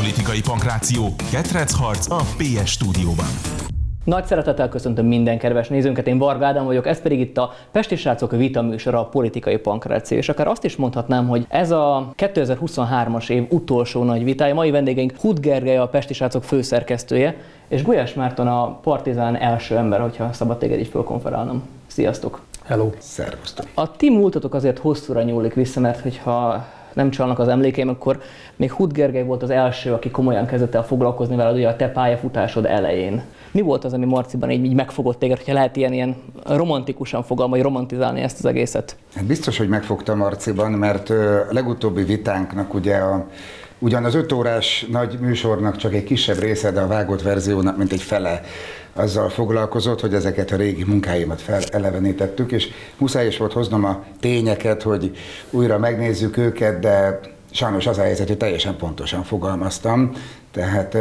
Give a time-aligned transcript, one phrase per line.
[0.00, 1.06] Politikai pankráció,
[1.72, 3.26] harc a PS stúdióban.
[4.04, 7.96] Nagy szeretettel köszöntöm minden kedves nézőnket, én Varga Ádám vagyok, ez pedig itt a Pesti
[7.96, 13.30] Srácok vita műsora a politikai pankráció, és akár azt is mondhatnám, hogy ez a 2023-as
[13.30, 14.54] év utolsó nagy vitája.
[14.54, 17.36] Mai vendégeink Hud Gergely, a Pesti Srácok főszerkesztője,
[17.68, 21.62] és Gulyás Márton a Partizán első ember, hogyha szabad téged így fölkonferálnom.
[21.86, 22.40] Sziasztok!
[22.64, 22.90] Hello!
[22.98, 23.66] Szervusztok!
[23.74, 28.20] A ti múltatok azért hosszúra nyúlik vissza, mert hogyha nem csalnak az emlékeim, akkor
[28.56, 31.88] még Hud Gergely volt az első, aki komolyan kezdett el foglalkozni veled ugye a te
[31.88, 33.22] pályafutásod elején.
[33.52, 37.60] Mi volt az, ami Marciban így, így megfogott téged, hogyha lehet ilyen, ilyen romantikusan fogalmai,
[37.60, 38.96] romantizálni ezt az egészet?
[39.14, 43.26] Hát biztos, hogy megfogta Marciban, mert a legutóbbi vitánknak ugye a
[43.82, 47.92] Ugyan az öt órás nagy műsornak csak egy kisebb része, de a vágott verziónak mint
[47.92, 48.40] egy fele
[48.92, 54.82] azzal foglalkozott, hogy ezeket a régi munkáimat felelevenítettük, és muszáj is volt hoznom a tényeket,
[54.82, 55.16] hogy
[55.50, 60.12] újra megnézzük őket, de sajnos az a helyzet, hogy teljesen pontosan fogalmaztam,
[60.52, 60.96] tehát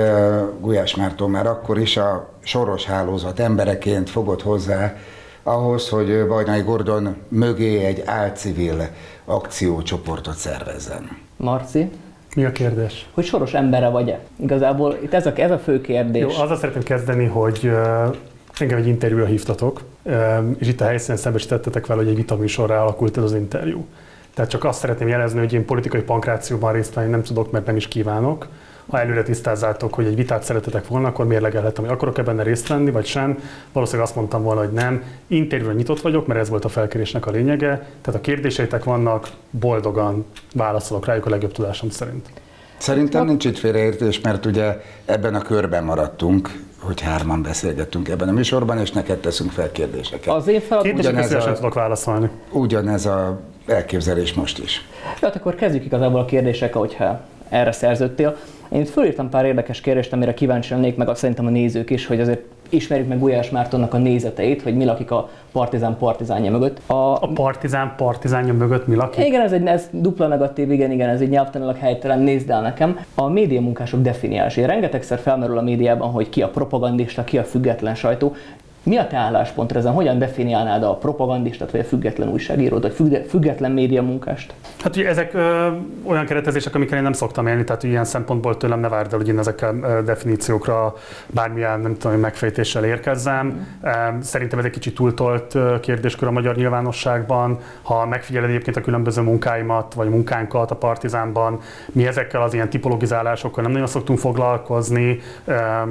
[0.59, 4.95] Gulyás Márton már akkor is a soros hálózat embereként fogott hozzá
[5.43, 8.89] ahhoz, hogy Bajnai Gordon mögé egy álcivil
[9.25, 11.17] akciócsoportot szervezzen.
[11.37, 11.89] Marci?
[12.35, 13.09] Mi a kérdés?
[13.13, 14.19] Hogy soros embere vagy-e?
[14.35, 16.21] Igazából itt ez a, ez a fő kérdés.
[16.21, 18.15] Jó, azzal szeretném kezdeni, hogy uh,
[18.59, 20.15] engem egy interjúra hívtatok, uh,
[20.57, 23.85] és itt a helyszínen szembesítettetek vele, hogy egy vitaműsorra alakult ez az interjú.
[24.33, 27.75] Tehát csak azt szeretném jelezni, hogy én politikai pankrációban részt venni nem tudok, mert nem
[27.75, 28.47] is kívánok
[28.89, 32.91] ha előre tisztázzátok, hogy egy vitát szeretetek volna, akkor mérlegelhetem, hogy akarok-e benne részt venni,
[32.91, 33.39] vagy sem.
[33.71, 35.03] Valószínűleg azt mondtam volna, hogy nem.
[35.27, 37.67] Interjúra nyitott vagyok, mert ez volt a felkérésnek a lényege.
[38.01, 42.29] Tehát a kérdéseitek vannak, boldogan válaszolok rájuk a legjobb tudásom szerint.
[42.77, 48.31] Szerintem nincs itt félreértés, mert ugye ebben a körben maradtunk, hogy hárman beszélgettünk ebben a
[48.31, 50.33] műsorban, és neked teszünk fel kérdéseket.
[50.33, 50.81] Az én fel...
[50.81, 51.53] Kérdéseket a...
[51.53, 52.29] tudok válaszolni.
[52.51, 54.85] Ugyanez a elképzelés most is.
[55.21, 58.37] Hát akkor kezdjük igazából a kérdésekkel, hogyha erre szerződtél.
[58.69, 62.19] Én fölírtam pár érdekes kérdést, amire kíváncsi lennék, meg azt szerintem a nézők is, hogy
[62.19, 66.81] azért ismerjük meg Gulyás Mártonnak a nézeteit, hogy mi lakik a Partizán partizánja mögött.
[66.85, 69.25] A, a Partizán partizánja mögött mi lakik?
[69.25, 72.99] Igen, ez egy ez dupla negatív, igen, igen, ez egy nyelvtanilag helytelen, nézd el nekem.
[73.15, 74.65] A média munkások definiálása.
[74.65, 78.35] Rengetegszer felmerül a médiában, hogy ki a propagandista, ki a független sajtó.
[78.83, 79.93] Mi a te álláspont ezen?
[79.93, 84.53] Hogyan definiálnád a propagandistát, vagy a független újságírót, vagy független média munkást?
[84.83, 85.67] Hát ugye ezek ö,
[86.03, 89.27] olyan keretezések, amikkel én nem szoktam élni, tehát ilyen szempontból tőlem ne várd el, hogy
[89.27, 90.93] én ezekkel ö, definíciókra
[91.27, 93.45] bármilyen, nem tudom, megfejtéssel érkezzem.
[93.45, 94.19] Mm.
[94.19, 97.59] Szerintem ez egy kicsit túltolt kérdéskör a magyar nyilvánosságban.
[97.81, 101.59] Ha megfigyeled egyébként a különböző munkáimat, vagy munkánkat a Partizánban,
[101.91, 105.19] mi ezekkel az ilyen tipologizálásokkal nem nagyon szoktunk foglalkozni,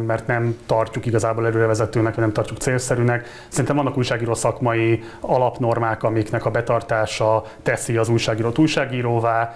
[0.07, 3.27] mert nem tartjuk igazából előrevezetőnek, vagy nem tartjuk cél célszerűnek.
[3.49, 9.55] Szerintem vannak újságíró szakmai alapnormák, amiknek a betartása teszi az újságírót újságíróvá.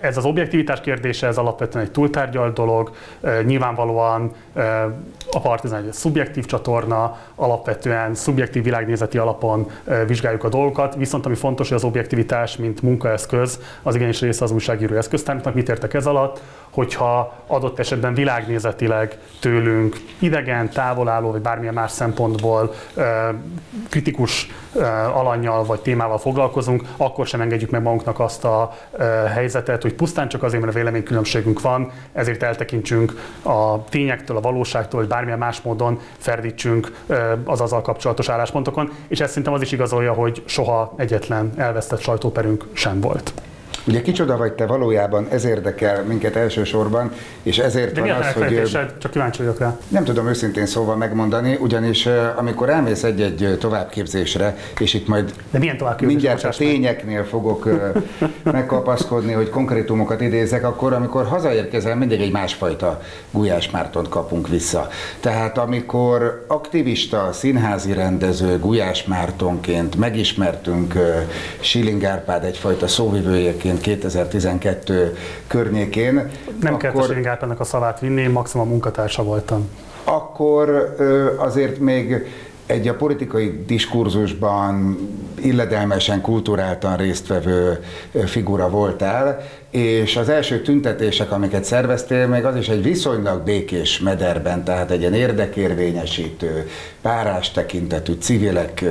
[0.00, 2.90] Ez az objektivitás kérdése, ez alapvetően egy túltárgyalt dolog.
[3.44, 4.32] Nyilvánvalóan
[5.32, 9.70] a Partizán egy szubjektív csatorna, alapvetően szubjektív világnézeti alapon
[10.06, 14.50] vizsgáljuk a dolgokat, viszont ami fontos, hogy az objektivitás, mint munkaeszköz, az igenis része az
[14.50, 15.54] újságíró eszköztárnak.
[15.54, 16.40] Mit értek ez alatt?
[16.70, 21.90] Hogyha adott esetben világnézetileg tőlünk idegen, távolálló vagy bármilyen más
[22.36, 22.74] szempontból
[23.90, 24.48] kritikus
[25.14, 28.76] alanyjal vagy témával foglalkozunk, akkor sem engedjük meg magunknak azt a
[29.34, 35.08] helyzetet, hogy pusztán csak azért, mert véleménykülönbségünk van, ezért eltekintsünk a tényektől, a valóságtól, hogy
[35.08, 37.04] bármilyen más módon ferdítsünk
[37.44, 42.66] az azzal kapcsolatos álláspontokon, és ezt szerintem az is igazolja, hogy soha egyetlen elvesztett sajtóperünk
[42.72, 43.32] sem volt.
[43.86, 48.62] Ugye kicsoda vagy te valójában, ez érdekel minket elsősorban, és ezért De van az, hogy...
[48.98, 49.78] Csak kíváncsi vagyok rá.
[49.88, 55.76] Nem tudom őszintén szóval megmondani, ugyanis amikor elmész egy-egy továbbképzésre, és itt majd De milyen
[56.00, 57.68] mindjárt a tényeknél fogok
[58.42, 64.88] megkapaszkodni, hogy konkrétumokat idézek, akkor amikor hazaérkezel, mindig egy másfajta Gulyás Mártont kapunk vissza.
[65.20, 70.94] Tehát amikor aktivista, színházi rendező Gulyás Mártonként megismertünk
[71.60, 75.16] Schilling Árpád egyfajta szóvivőjeként, egyébként 2012
[75.46, 76.14] környékén.
[76.60, 79.68] Nem akkor, kellett a Sérgárpának a szavát vinni, én maximum munkatársa voltam.
[80.04, 80.96] Akkor
[81.38, 82.26] azért még
[82.66, 84.98] egy a politikai diskurzusban
[85.42, 87.84] illedelmesen, kulturáltan résztvevő
[88.24, 89.42] figura voltál,
[89.76, 95.00] és az első tüntetések, amiket szerveztél, még az is egy viszonylag békés mederben, tehát egy
[95.00, 96.68] ilyen érdekérvényesítő,
[97.02, 98.84] párás tekintetű civilek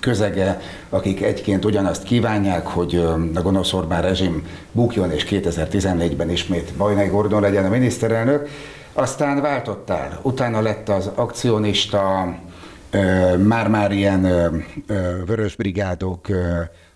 [0.00, 2.96] közege, akik egyként ugyanazt kívánják, hogy
[3.34, 8.48] a gonosz Orbán rezsim bukjon, és 2014-ben ismét Bajnai Gordon legyen a miniszterelnök.
[8.92, 12.34] Aztán váltottál, utána lett az akcionista,
[13.36, 14.22] már-már ilyen
[15.26, 16.26] vörösbrigádok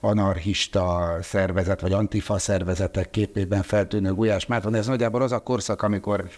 [0.04, 4.74] anarchista szervezet, vagy antifa szervezetek képében feltűnő Gulyás Márton.
[4.74, 6.28] Ez nagyjából az a korszak, amikor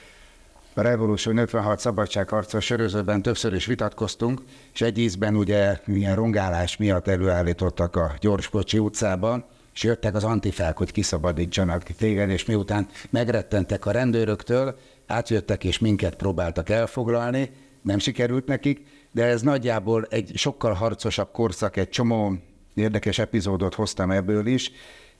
[0.75, 4.43] a Revolution 56 szabadságharcos sörözőben többször is vitatkoztunk,
[4.75, 10.77] és egy ízben ugye milyen rongálás miatt előállítottak a Gyorskocsi utcában, és jöttek az antifák,
[10.77, 17.51] hogy kiszabadítsanak téged, és miután megrettentek a rendőröktől, átjöttek és minket próbáltak elfoglalni,
[17.83, 22.33] nem sikerült nekik, de ez nagyjából egy sokkal harcosabb korszak, egy csomó
[22.77, 24.71] érdekes epizódot hoztam ebből is,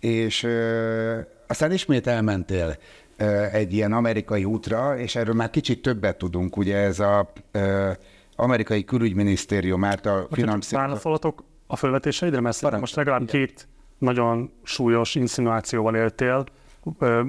[0.01, 2.77] és ö, aztán ismét elmentél
[3.17, 7.91] ö, egy ilyen amerikai útra, és erről már kicsit többet tudunk, ugye ez a ö,
[8.37, 10.87] amerikai külügyminisztérium által finanszírozott.
[10.89, 13.35] Válaszolatok a felvetéseidre, mert Parancs, most legalább igen.
[13.41, 13.69] két
[13.99, 16.45] nagyon súlyos insinuációval éltél.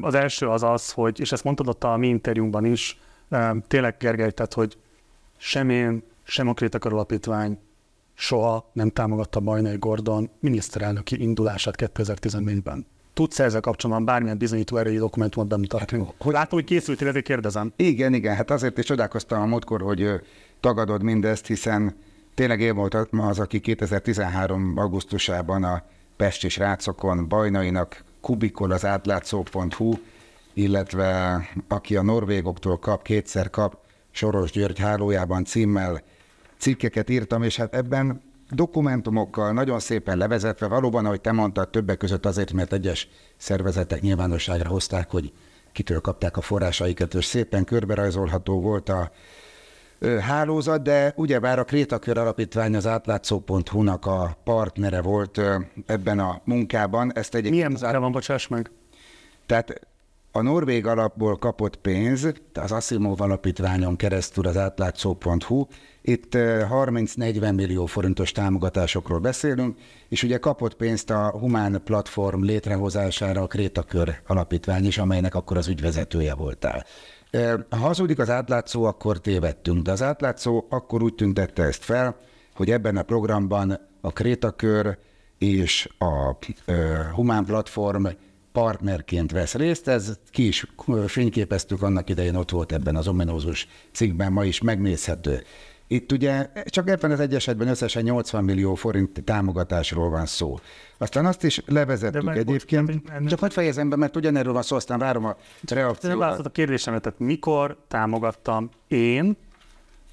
[0.01, 2.99] Az első az az, hogy, és ezt mondtad ott a mi interjúnkban is,
[3.67, 4.77] tényleg Gergely, tehát, hogy
[5.37, 7.59] sem én, sem a Krétakar Alapítvány
[8.17, 12.85] soha nem támogatta Bajnai Gordon miniszterelnöki indulását 2014-ben.
[13.13, 15.97] Tudsz ezzel kapcsolatban bármilyen bizonyító erői dokumentumot bemutatni?
[15.97, 17.73] Hát, hogy látom, hogy készültél, ezért kérdezem.
[17.75, 20.09] Igen, igen, hát azért is csodálkoztam a múltkor, hogy
[20.59, 21.95] tagadod mindezt, hiszen
[22.33, 24.73] tényleg én volt az, aki 2013.
[24.77, 25.83] augusztusában a
[26.15, 29.93] Pest és Rácokon Bajnainak kubikol az átlátszó.hu,
[30.53, 33.77] illetve aki a norvégoktól kap, kétszer kap,
[34.11, 36.01] Soros György hálójában címmel
[36.57, 42.25] cikkeket írtam, és hát ebben dokumentumokkal nagyon szépen levezetve, valóban, ahogy te mondtad, többek között
[42.25, 43.07] azért, mert egyes
[43.37, 45.33] szervezetek nyilvánosságra hozták, hogy
[45.71, 49.11] kitől kapták a forrásaikat, és szépen körberajzolható volt a
[50.19, 55.41] hálózat, de ugyebár a Krétakör Alapítvány az átlátszó.hu-nak a partnere volt
[55.85, 57.11] ebben a munkában.
[57.15, 58.71] Ezt egy Milyen munkára van, bocsáss meg?
[59.45, 59.87] Tehát
[60.31, 65.65] a Norvég alapból kapott pénz, az Asimov alapítványon keresztül az átlátszó.hu,
[66.01, 69.77] itt 30-40 millió forintos támogatásokról beszélünk,
[70.09, 75.67] és ugye kapott pénzt a Humán Platform létrehozására a Krétakör alapítvány is, amelynek akkor az
[75.67, 76.85] ügyvezetője voltál.
[77.69, 82.15] Ha hazudik az átlátszó, akkor tévedtünk, de az átlátszó akkor úgy tüntette ezt fel,
[82.55, 84.97] hogy ebben a programban a Krétakör
[85.37, 86.37] és a
[87.13, 88.07] Humán Platform
[88.57, 90.65] partnerként vesz részt, ez ki is
[91.07, 95.43] fényképeztük annak idején, ott volt ebben az ominózus cikkben, ma is megnézhető.
[95.87, 100.59] Itt ugye csak ebben az egy esetben összesen 80 millió forint támogatásról van szó.
[100.97, 103.01] Aztán azt is levezettük De egyébként.
[103.01, 105.35] Bocs, csak hogy fejezem be, mert ugyanerről van szó, aztán várom a
[105.67, 106.17] reakciót.
[106.17, 109.37] Nem a kérdésemet, tehát mikor támogattam én,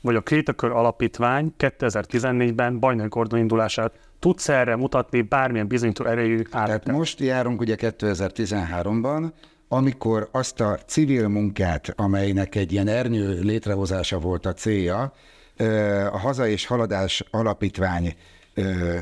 [0.01, 3.93] vagy a Krétakör Alapítvány 2014-ben Bajnai Gordon indulását.
[4.25, 9.33] Tudsz erre mutatni bármilyen bizonyító erejű Tehát most járunk ugye 2013-ban,
[9.69, 15.13] amikor azt a civil munkát, amelynek egy ilyen ernyő létrehozása volt a célja,
[16.13, 18.15] a Haza és Haladás Alapítvány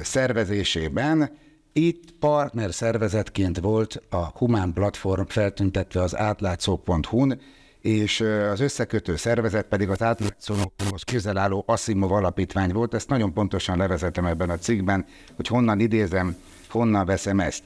[0.02, 1.30] szervezésében
[1.72, 7.40] itt partner szervezetként volt a Humán Platform feltüntetve az átlátszó.hu-n,
[7.82, 8.20] és
[8.50, 12.94] az összekötő szervezet pedig az átlátszóhoz közel álló Asimov alapítvány volt.
[12.94, 15.06] Ezt nagyon pontosan levezetem ebben a cikkben,
[15.36, 16.36] hogy honnan idézem,
[16.68, 17.64] honnan veszem ezt.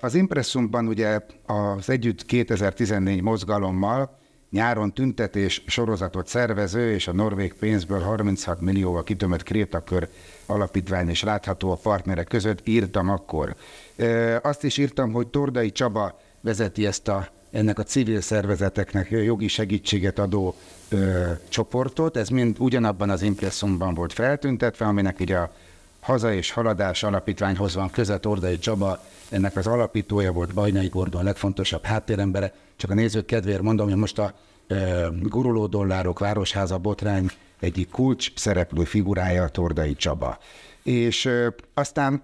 [0.00, 4.18] Az Impressumban ugye az Együtt 2014 mozgalommal
[4.50, 10.08] nyáron tüntetés sorozatot szervező és a norvég pénzből 36 millióval kitömött Krétakör
[10.46, 13.56] alapítvány és látható a partnerek között írtam akkor.
[14.42, 20.18] Azt is írtam, hogy Tordai Csaba vezeti ezt a ennek a civil szervezeteknek jogi segítséget
[20.18, 20.54] adó
[20.88, 22.16] ö, csoportot.
[22.16, 25.52] Ez mind ugyanabban az impresszumban volt feltüntetve, aminek ugye a
[26.00, 28.98] Haza és Haladás Alapítványhoz van köze Tordai Csaba,
[29.30, 32.52] ennek az alapítója volt Bajnai Gordon, legfontosabb háttérembere.
[32.76, 34.34] Csak a nézők kedvéért mondom, hogy most a
[34.68, 40.38] e, guruló dollárok városháza botrány egyik kulcs szereplő figurája Tordai Csaba.
[40.82, 42.22] És e, aztán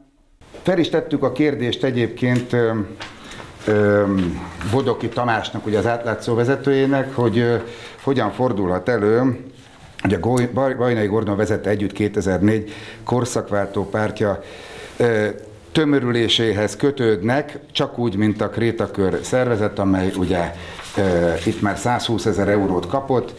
[0.62, 2.74] fel is tettük a kérdést egyébként e,
[4.70, 7.62] Bodoki Tamásnak, ugye az átlátszó vezetőjének, hogy
[8.02, 9.38] hogyan fordulhat elő,
[10.04, 10.18] Ugye
[10.52, 12.72] Bajnai Gordon vezette együtt 2004
[13.04, 14.42] korszakváltó pártja
[15.72, 20.54] tömörüléséhez kötődnek, csak úgy, mint a Krétakör szervezet, amely ugye
[21.44, 23.34] itt már 120 ezer eurót kapott,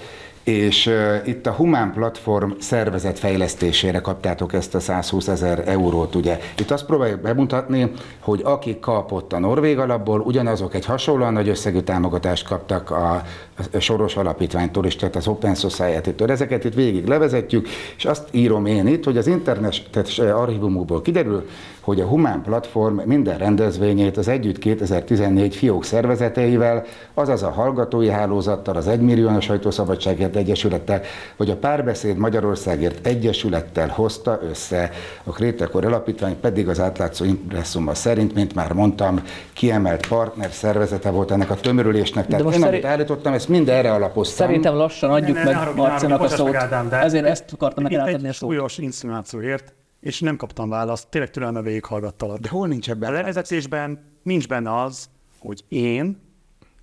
[0.45, 6.39] és uh, itt a Humán Platform szervezet fejlesztésére kaptátok ezt a 120 ezer eurót, ugye.
[6.57, 11.79] Itt azt próbáljuk bemutatni, hogy akik kapott a Norvég alapból, ugyanazok egy hasonlóan nagy összegű
[11.79, 13.23] támogatást kaptak a
[13.71, 16.31] a Soros Alapítványtól is, tehát az Open Society-től.
[16.31, 21.47] Ezeket itt végig levezetjük, és azt írom én itt, hogy az internetes archívumokból kiderül,
[21.81, 26.83] hogy a Humán Platform minden rendezvényét az Együtt 2014 fiók szervezeteivel,
[27.13, 31.01] azaz a Hallgatói Hálózattal, az Egymillió Sajtószabadságért Egyesülettel,
[31.37, 34.89] vagy a Párbeszéd Magyarországért Egyesülettel hozta össze.
[35.23, 39.23] A Krétekor Alapítvány pedig az átlátszó impresszuma szerint, mint már mondtam,
[39.53, 42.27] kiemelt partner szervezete volt ennek a tömörülésnek.
[42.27, 44.45] Tehát én, amit állítottam, ezt mind erre alapoztam.
[44.47, 46.55] Szerintem lassan adjuk Ne, ne, meg Marcinak a szót.
[46.55, 48.49] Ádám, de- Ezért ezt akartam Itt átadni a szót.
[48.49, 52.37] súlyos inszenációért, és nem kaptam választ, tényleg türelme végighallgattalak.
[52.37, 53.13] De hol nincs A ebben?
[53.13, 56.21] levezetésben nincs benne az, hogy én,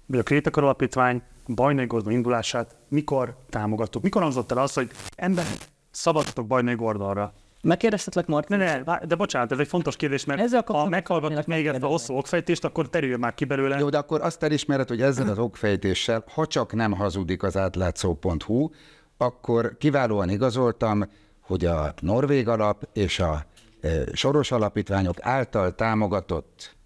[0.07, 4.03] vagy a Krétakar Alapítvány Bajnai indulását mikor támogattuk.
[4.03, 5.45] Mikor hangzott el az, hogy ember
[5.91, 7.33] szabadtok Bajnai Gordonra.
[7.63, 8.57] Megkérdeztetlek, Marci?
[8.57, 11.87] Ne, ne, de bocsánat, ez egy fontos kérdés, mert Ezzel ha szeretnélek még ezt a
[11.87, 13.79] hosszú okfejtést, akkor terüljön már ki belőle.
[13.79, 18.69] Jó, de akkor azt elismered, hogy ezzel az okfejtéssel, ha csak nem hazudik az átlátszó.hu,
[19.17, 21.05] akkor kiválóan igazoltam,
[21.41, 23.45] hogy a Norvég alap és a
[23.81, 26.77] e, Soros alapítványok által támogatott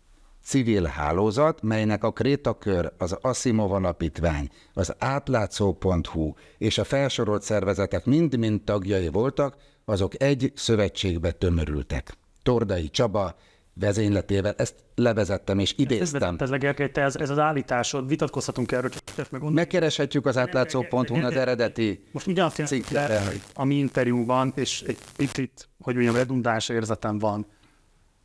[0.46, 8.62] civil hálózat, melynek a Krétakör, az Asimov alapítvány, az átlátszó.hu és a felsorolt szervezetek mind-mind
[8.62, 12.16] tagjai voltak, azok egy szövetségbe tömörültek.
[12.42, 13.36] Tordai Csaba
[13.74, 16.36] vezényletével, ezt levezettem és Ez, idéztem.
[16.38, 16.50] ez,
[16.92, 19.52] te ez, ez az állításod, vitatkozhatunk erről, csak meg.
[19.52, 22.90] Megkereshetjük az átlátszó.hu-n az eredeti Most ugyanazt cikket.
[22.92, 27.46] jelenti le a mi interjúban, és egy picit, hogy mondjam, redundáns érzetem van.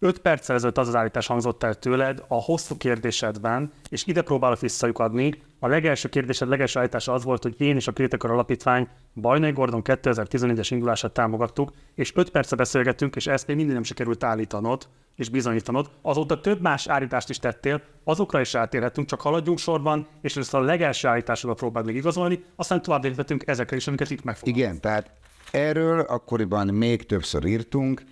[0.03, 4.60] Öt perccel ezelőtt az az állítás hangzott el tőled a hosszú kérdésedben, és ide próbálok
[4.60, 5.41] visszajukadni.
[5.60, 9.81] A legelső kérdésed, legelső állítása az volt, hogy én és a Kritikar Alapítvány Bajnai Gordon
[9.84, 15.29] 2014-es indulását támogattuk, és öt perce beszélgettünk, és ezt még mindig nem sikerült állítanod és
[15.29, 15.89] bizonyítanod.
[16.01, 20.60] Azóta több más állítást is tettél, azokra is rátérhetünk, csak haladjunk sorban, és ezt a
[20.60, 24.58] legelső állításodat próbáld meg igazolni, aztán tovább léphetünk ezekre is, amiket itt megfogalmaztunk.
[24.58, 25.12] Igen, tehát
[25.51, 28.03] erről akkoriban még többször írtunk,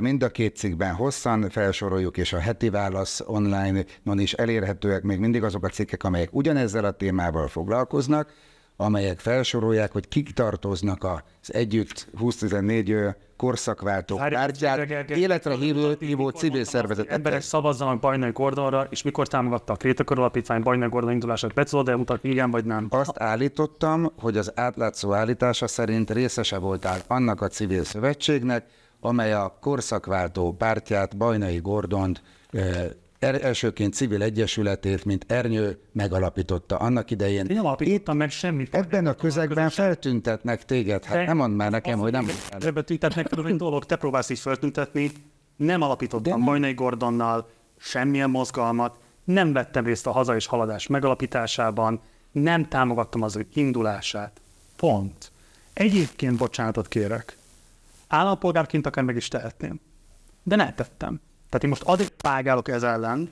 [0.00, 5.42] mind a két cikkben hosszan felsoroljuk, és a heti válasz online-on is elérhetőek még mindig
[5.42, 8.32] azok a cikkek, amelyek ugyanezzel a témával foglalkoznak,
[8.80, 16.64] amelyek felsorolják, hogy kik tartoznak az együtt 2014 ö, korszakváltó pártját, életre hívó, hívó civil
[16.64, 17.12] szervezetet.
[17.12, 21.54] Emberek szavazzanak Bajnai Gordonra, és mikor támogatta a Krétakor Alapítvány Bajnai Gordon indulását?
[21.54, 22.86] Be tudod elmutatni, igen vagy nem?
[22.90, 28.64] Azt állítottam, hogy az átlátszó állítása szerint részese voltál annak a civil szövetségnek,
[29.00, 32.22] amely a korszakváltó pártját, Bajnai Gordont
[33.18, 37.46] er- elsőként civil egyesületét, mint Ernyő megalapította annak idején.
[37.46, 38.74] Én nem alapítottam meg semmit.
[38.74, 41.04] Ebben a közegben feltüntetnek téged.
[41.04, 42.28] Hát nem mondd már nekem, hogy nem.
[42.50, 45.10] Ebben tehát neked egy dolog, te próbálsz így feltüntetni,
[45.56, 52.00] nem alapítottam Bajnai Gordonnal semmilyen mozgalmat, nem vettem részt a haza és haladás megalapításában,
[52.32, 54.40] nem támogattam az ő indulását.
[54.76, 55.32] Pont.
[55.72, 57.37] Egyébként bocsánatot kérek.
[58.08, 59.80] Állampolgárként akár meg is tehetném.
[60.42, 61.20] De ne tettem.
[61.48, 63.30] Tehát én most azért págálok ez ellen,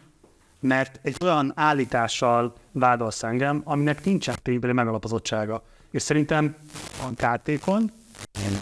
[0.60, 5.62] mert egy olyan állítással vádolsz engem, aminek nincsen ténybeli megalapozottsága.
[5.90, 6.56] És szerintem
[7.02, 7.92] a kártékon,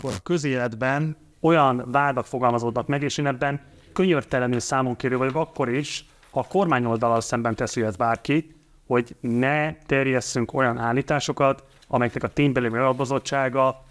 [0.03, 3.61] a közéletben olyan vádak fogalmazódnak meg, és én ebben
[3.93, 8.55] könyörtelenül számon kérő vagyok akkor is, ha a kormányoldalal szemben teszi ezt bárki,
[8.87, 13.85] hogy ne terjesszünk olyan állításokat, amelyeknek a ténybeli megalapozottsága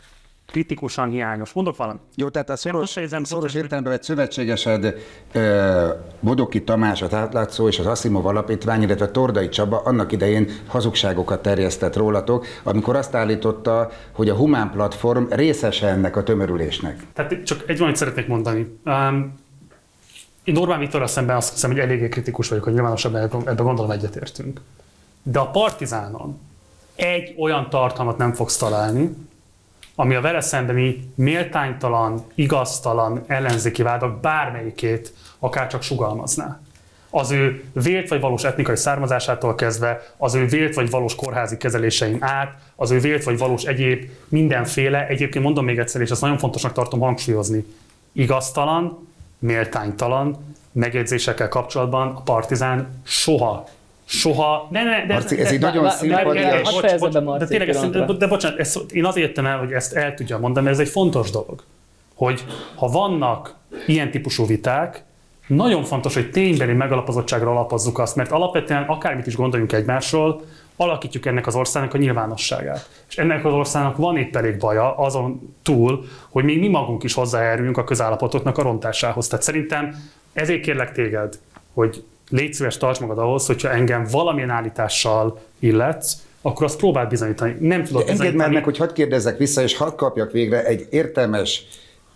[0.51, 1.53] kritikusan hiányos.
[1.53, 2.01] Mondok valamit.
[2.15, 4.95] Jó, tehát a szoros, fejezem, szoros értelemben vett szövetségesed
[6.19, 11.95] Bodoki Tamás, az átlátszó és az Asimov alapítvány, illetve Tordai Csaba annak idején hazugságokat terjesztett
[11.95, 17.03] rólatok, amikor azt állította, hogy a Humán Platform részese ennek a tömörülésnek.
[17.13, 18.79] Tehát csak egy valamit szeretnék mondani.
[18.85, 19.41] Um,
[20.43, 23.91] én Orbán Viktorral szemben azt hiszem, hogy eléggé kritikus vagyok, hogy nyilvánosan ebben, ebben gondolom
[23.91, 24.61] egyetértünk.
[25.23, 26.39] De a Partizánon
[26.95, 29.15] egy olyan tartalmat nem fogsz találni,
[29.95, 36.59] ami a vele szembeni méltánytalan, igaztalan ellenzéki vádak bármelyikét akár csak sugalmazná.
[37.09, 42.17] Az ő vélt vagy valós etnikai származásától kezdve, az ő vélt vagy valós kórházi kezelésein
[42.19, 46.37] át, az ő vélt vagy valós egyéb mindenféle, egyébként mondom még egyszer, és ezt nagyon
[46.37, 47.65] fontosnak tartom hangsúlyozni,
[48.11, 49.07] igaztalan,
[49.39, 53.67] méltánytalan megjegyzésekkel kapcsolatban a Partizán soha,
[54.05, 55.93] soha, ne, ne, de, Marci, ez de- nagyon bocs,
[56.79, 59.57] fejezze bocs, be Marci de tényleg, egy ezt, de bocsánat, ezt, én azért jöttem el,
[59.57, 61.63] hogy ezt el tudja mondani, mert ez egy fontos dolog,
[62.15, 62.43] hogy
[62.75, 63.55] ha vannak
[63.87, 65.03] ilyen típusú viták,
[65.47, 70.41] nagyon fontos, hogy ténybeli megalapozottságra alapozzuk azt, mert alapvetően akármit is gondoljunk egymásról,
[70.75, 72.89] alakítjuk ennek az országnak a nyilvánosságát.
[73.09, 77.13] És ennek az országnak van itt elég baja azon túl, hogy még mi magunk is
[77.13, 79.27] hozzájárulunk a közállapotoknak a rontásához.
[79.27, 79.95] Tehát szerintem
[80.33, 81.39] ezért kérlek téged,
[81.73, 87.55] hogy légy szíves, tarts magad ahhoz, hogyha engem valamilyen állítással illetsz, akkor azt próbál bizonyítani.
[87.59, 88.37] Nem tudod De engedd bizonyítani.
[88.37, 91.65] már meg, hogy hadd kérdezzek vissza, és hadd kapjak végre egy értelmes,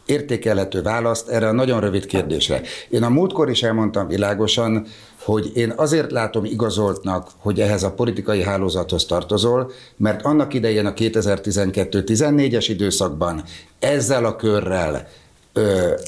[0.05, 2.61] értékelhető választ erre a nagyon rövid kérdésre.
[2.89, 4.85] Én a múltkor is elmondtam világosan,
[5.23, 10.93] hogy én azért látom igazoltnak, hogy ehhez a politikai hálózathoz tartozol, mert annak idején a
[10.93, 13.43] 2012-14-es időszakban
[13.79, 15.07] ezzel a körrel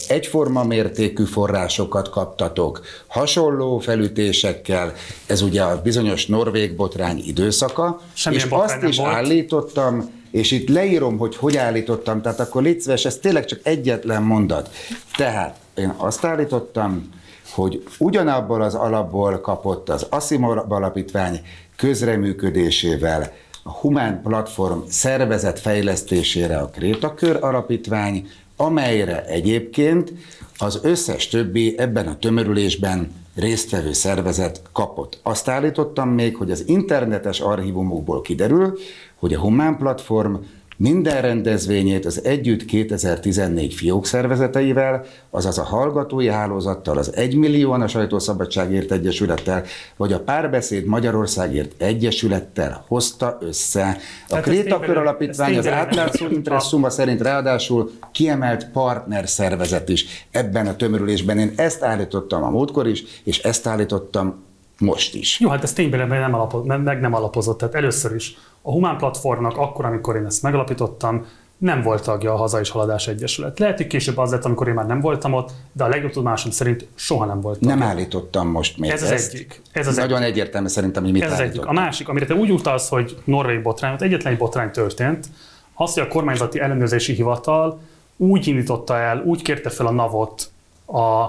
[0.08, 4.94] egyforma mértékű forrásokat kaptatok, hasonló felütésekkel,
[5.26, 9.14] ez ugye a bizonyos norvég botrány időszaka, Semmilyen és azt is volt.
[9.14, 14.24] állítottam, és itt leírom, hogy hogy állítottam, tehát akkor légy szíves, ez tényleg csak egyetlen
[14.24, 14.70] mondat.
[15.18, 17.10] Tehát én azt állítottam,
[17.52, 21.42] hogy ugyanabból az alapból kapott az Asimov alapítvány
[21.76, 23.32] közreműködésével
[23.64, 28.28] a Humán Platform szervezet fejlesztésére a Krétakör alapítvány,
[28.62, 30.14] amelyre egyébként
[30.58, 35.20] az összes többi ebben a tömörülésben résztvevő szervezet kapott.
[35.24, 38.78] Azt állítottam még, hogy az internetes archívumokból kiderül,
[39.16, 40.36] hogy a Humán Platform
[40.80, 47.88] minden rendezvényét az Együtt 2014 fiók szervezeteivel, azaz a hallgatói hálózattal, az 1 millióan a
[47.88, 49.64] Sajtószabadságért Egyesülettel,
[49.98, 53.98] vagy a Párbeszéd Magyarországért Egyesülettel hozta össze.
[54.30, 60.76] A ez Krétakör Alapítvány az átlátszó impresszuma szerint ráadásul kiemelt partner szervezet is ebben a
[60.76, 61.38] tömörülésben.
[61.38, 64.48] Én ezt állítottam a múltkor is, és ezt állítottam
[64.80, 65.40] most is.
[65.40, 67.58] Jó, hát ez tényleg nem alapoz, meg nem alapozott.
[67.58, 71.26] Tehát először is a Humán Platformnak akkor, amikor én ezt megalapítottam,
[71.58, 73.60] nem volt tagja a Haza és Haladás Egyesület.
[73.60, 76.52] Lehet, hogy később az lett, amikor én már nem voltam ott, de a legjobb tudomásom
[76.52, 77.76] szerint soha nem volt tagja.
[77.76, 79.34] Nem állítottam most még Ez az ezt.
[79.34, 79.62] egyik.
[79.72, 80.32] Ez az Nagyon egyik.
[80.34, 81.66] egyértelmű szerintem, hogy mit Ez az egyik.
[81.66, 85.28] A másik, amire te úgy utalsz, hogy norvég botrány, ott egyetlen egy botrány történt,
[85.74, 87.80] az, hogy a kormányzati ellenőrzési hivatal
[88.18, 90.52] úgy indította el, úgy kérte fel a NAV-ot
[90.86, 91.26] a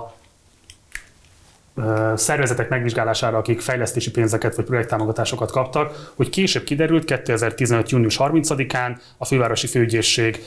[2.15, 7.91] szervezetek megvizsgálására, akik fejlesztési pénzeket vagy projekttámogatásokat kaptak, hogy később kiderült 2015.
[7.91, 10.45] június 30-án a fővárosi főügyészség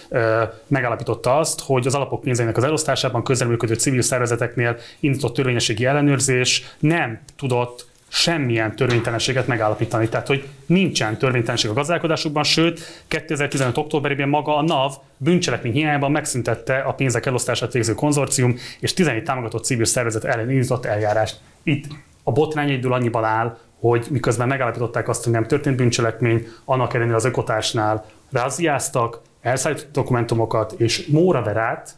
[0.67, 7.19] megállapította azt, hogy az alapok pénzeinek az elosztásában közreműködő civil szervezeteknél indított törvényességi ellenőrzés nem
[7.37, 10.09] tudott semmilyen törvénytelenséget megállapítani.
[10.09, 13.77] Tehát, hogy nincsen törvénytelenség a gazdálkodásukban, sőt, 2015.
[13.77, 19.63] októberében maga a NAV bűncselekmény hiányában megszüntette a pénzek elosztását végző konzorcium, és 17 támogatott
[19.63, 21.39] civil szervezet ellen indított eljárást.
[21.63, 21.85] Itt
[22.23, 27.15] a botrány egydől annyiban áll, hogy miközben megállapították azt, hogy nem történt bűncselekmény, annak ellenére
[27.15, 31.95] az ökotársnál ráziáztak, elszállítottak dokumentumokat, és Móra Verát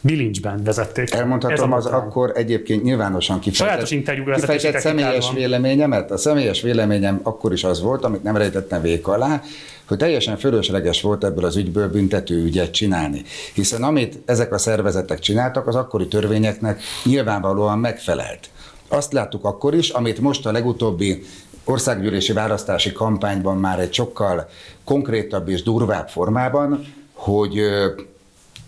[0.00, 1.12] bilincsben vezették.
[1.12, 5.34] Ez Elmondhatom az akkor egyébként nyilvánosan kifejtett, kifejtett személyes technikában.
[5.34, 6.10] véleményemet.
[6.10, 9.42] A személyes véleményem akkor is az volt, amit nem rejtettem vék alá,
[9.88, 13.22] hogy teljesen fölösleges volt ebből az ügyből büntető ügyet csinálni.
[13.54, 18.50] Hiszen amit ezek a szervezetek csináltak, az akkori törvényeknek nyilvánvalóan megfelelt.
[18.88, 21.22] Azt láttuk akkor is, amit most a legutóbbi
[21.64, 24.48] országgyűlési választási kampányban már egy sokkal
[24.84, 27.60] konkrétabb és durvább formában, hogy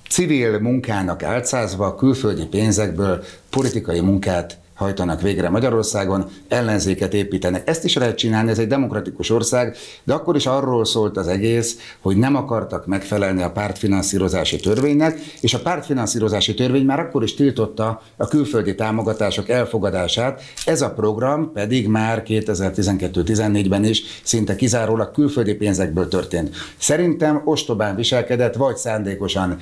[0.09, 7.69] civil munkának álcázva külföldi pénzekből politikai munkát hajtanak végre Magyarországon, ellenzéket építenek.
[7.69, 11.77] Ezt is lehet csinálni, ez egy demokratikus ország, de akkor is arról szólt az egész,
[12.01, 18.03] hogy nem akartak megfelelni a pártfinanszírozási törvénynek, és a pártfinanszírozási törvény már akkor is tiltotta
[18.17, 20.43] a külföldi támogatások elfogadását.
[20.65, 26.57] Ez a program pedig már 2012-14-ben is szinte kizárólag külföldi pénzekből történt.
[26.79, 29.59] Szerintem ostobán viselkedett, vagy szándékosan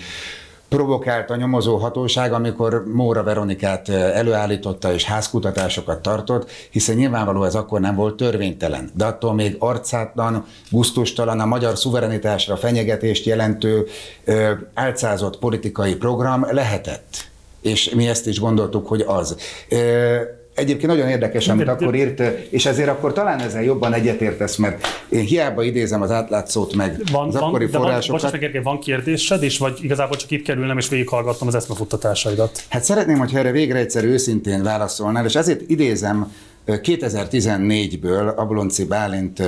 [0.73, 7.81] provokált a nyomozó hatóság, amikor Móra Veronikát előállította és házkutatásokat tartott, hiszen nyilvánvaló ez akkor
[7.81, 8.91] nem volt törvénytelen.
[8.95, 13.87] De attól még arcátlan, gusztustalan, a magyar szuverenitásra fenyegetést jelentő
[14.25, 17.31] ö, álcázott politikai program lehetett.
[17.61, 19.37] És mi ezt is gondoltuk, hogy az.
[19.69, 20.17] Ö,
[20.55, 25.25] Egyébként nagyon érdekes, amit akkor írt, és ezért akkor talán ezzel jobban egyetértesz, mert én
[25.25, 28.31] hiába idézem az átlátszót meg Van, az van, akkori van, forrásokat.
[28.31, 32.65] meg, Gergely, van kérdésed, és vagy igazából csak itt kerülnem, és végighallgattam az eszmefuttatásaidat.
[32.69, 36.33] Hát szeretném, hogyha erre végre egyszer őszintén válaszolnál, és ezért idézem
[36.65, 39.43] ö, 2014-ből Ablonci Bálint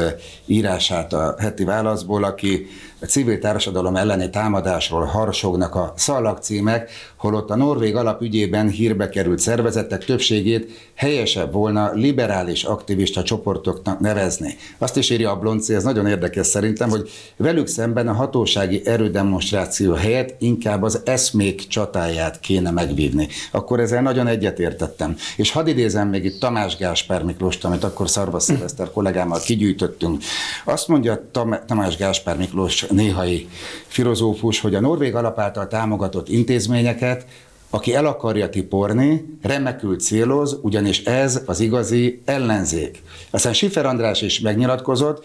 [0.47, 2.67] írását a heti válaszból, aki
[3.05, 10.05] a civil társadalom elleni támadásról harsognak a szalagcímek, holott a Norvég alapügyében hírbe került szervezetek
[10.05, 14.57] többségét helyesebb volna liberális aktivista csoportoknak nevezni.
[14.79, 20.35] Azt is írja Ablonci, ez nagyon érdekes szerintem, hogy velük szemben a hatósági erődemonstráció helyett
[20.39, 23.29] inkább az eszmék csatáját kéne megvívni.
[23.53, 25.17] Akkor ezzel nagyon egyetértettem.
[25.37, 30.23] És hadd idézem még itt Tamás Gáspár Miklóst, amit akkor Szarvas Szilveszter kollégámmal kigyűjtöttünk.
[30.65, 33.49] Azt mondja Tam- Tamás Gáspár Miklós néhai
[33.87, 37.27] filozófus, hogy a Norvég alap által támogatott intézményeket
[37.75, 43.03] aki el akarja tiporni, remekül céloz, ugyanis ez az igazi ellenzék.
[43.31, 45.25] Aztán Sifer András is megnyilatkozott,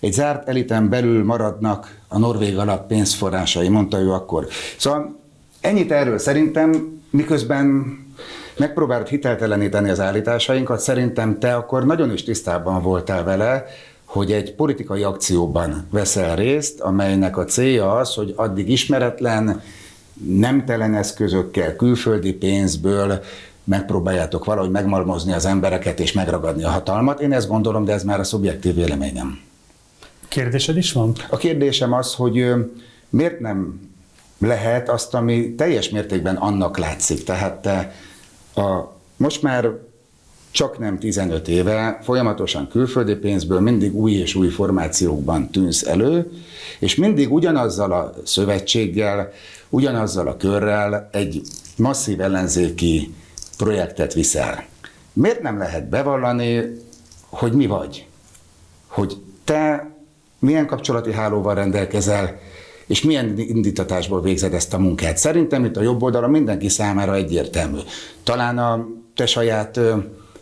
[0.00, 4.46] egy zárt eliten belül maradnak a norvég alap pénzforrásai, mondta ő akkor.
[4.76, 5.18] Szóval
[5.60, 7.84] ennyit erről szerintem, miközben
[8.56, 13.64] megpróbált hitelteleníteni az állításainkat, szerintem te akkor nagyon is tisztában voltál vele,
[14.16, 19.62] hogy egy politikai akcióban veszel részt, amelynek a célja az, hogy addig ismeretlen,
[20.26, 23.22] nemtelen eszközökkel, külföldi pénzből
[23.64, 27.20] megpróbáljátok valahogy megmalmozni az embereket és megragadni a hatalmat.
[27.20, 29.40] Én ezt gondolom, de ez már a szubjektív véleményem.
[30.28, 31.12] Kérdésed is van?
[31.30, 32.54] A kérdésem az, hogy
[33.08, 33.80] miért nem
[34.38, 37.24] lehet azt, ami teljes mértékben annak látszik.
[37.24, 37.94] Tehát te
[38.54, 39.70] a, most már
[40.56, 46.30] csak nem 15 éve folyamatosan külföldi pénzből mindig új és új formációkban tűnsz elő,
[46.78, 49.32] és mindig ugyanazzal a szövetséggel,
[49.68, 51.40] ugyanazzal a körrel egy
[51.76, 53.14] masszív ellenzéki
[53.56, 54.64] projektet viszel.
[55.12, 56.76] Miért nem lehet bevallani,
[57.28, 58.06] hogy mi vagy?
[58.86, 59.90] Hogy te
[60.38, 62.38] milyen kapcsolati hálóval rendelkezel,
[62.86, 65.16] és milyen indítatásból végzed ezt a munkát.
[65.16, 67.78] Szerintem itt a jobb oldalon mindenki számára egyértelmű.
[68.22, 69.80] Talán a te saját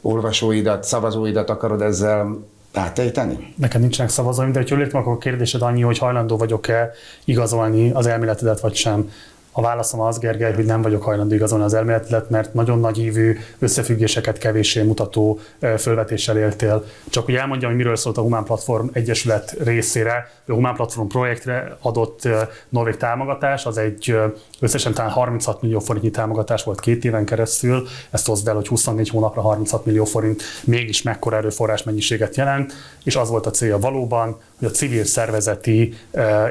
[0.05, 2.39] olvasóidat, szavazóidat akarod ezzel
[2.73, 3.55] átejteni?
[3.57, 6.91] Nekem nincsenek szavazóim, de ha jól értem, akkor a kérdésed annyi, hogy hajlandó vagyok-e
[7.25, 9.11] igazolni az elméletedet, vagy sem.
[9.57, 13.39] A válaszom az, Gergely, hogy nem vagyok hajlandó igazolni az elméletet, mert nagyon nagy ívű
[13.59, 15.39] összefüggéseket kevéssé mutató
[15.79, 16.85] fölvetéssel éltél.
[17.11, 20.31] Csak hogy elmondjam, hogy miről szólt a Humán Platform Egyesület részére.
[20.47, 22.29] A Humán Platform projektre adott
[22.69, 24.17] norvég támogatás, az egy
[24.61, 27.87] összesen talán 36 millió forintnyi támogatás volt két éven keresztül.
[28.11, 32.73] Ezt hozd el, hogy 24 hónapra 36 millió forint mégis mekkora erőforrás mennyiséget jelent,
[33.05, 35.95] és az volt a célja valóban, hogy a civil szervezeti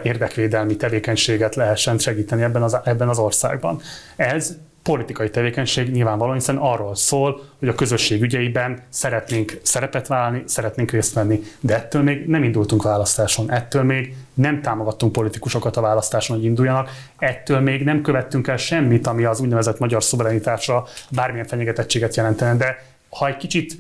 [0.04, 3.82] érdekvédelmi tevékenységet lehessen segíteni ebben az, ebben az országban.
[4.16, 10.92] Ez politikai tevékenység nyilvánvalóan, hiszen arról szól, hogy a közösség ügyeiben szeretnénk szerepet vállalni, szeretnénk
[10.92, 16.36] részt venni, de ettől még nem indultunk választáson, ettől még nem támogattunk politikusokat a választáson,
[16.36, 22.16] hogy induljanak, ettől még nem követtünk el semmit, ami az úgynevezett magyar szuverenitásra bármilyen fenyegetettséget
[22.16, 23.78] jelentene, de ha egy kicsit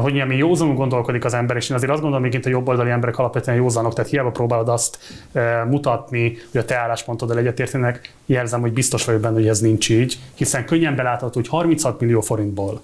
[0.00, 3.18] hogy mondjam, józanul gondolkodik az ember, és én azért azt gondolom, hogy a jobboldali emberek
[3.18, 4.98] alapvetően józanok, tehát hiába próbálod azt
[5.32, 9.88] e, mutatni, hogy a te álláspontoddal egyetértenek, jelzem, hogy biztos vagyok benne, hogy ez nincs
[9.90, 12.80] így, hiszen könnyen belátható, hogy 36 millió forintból,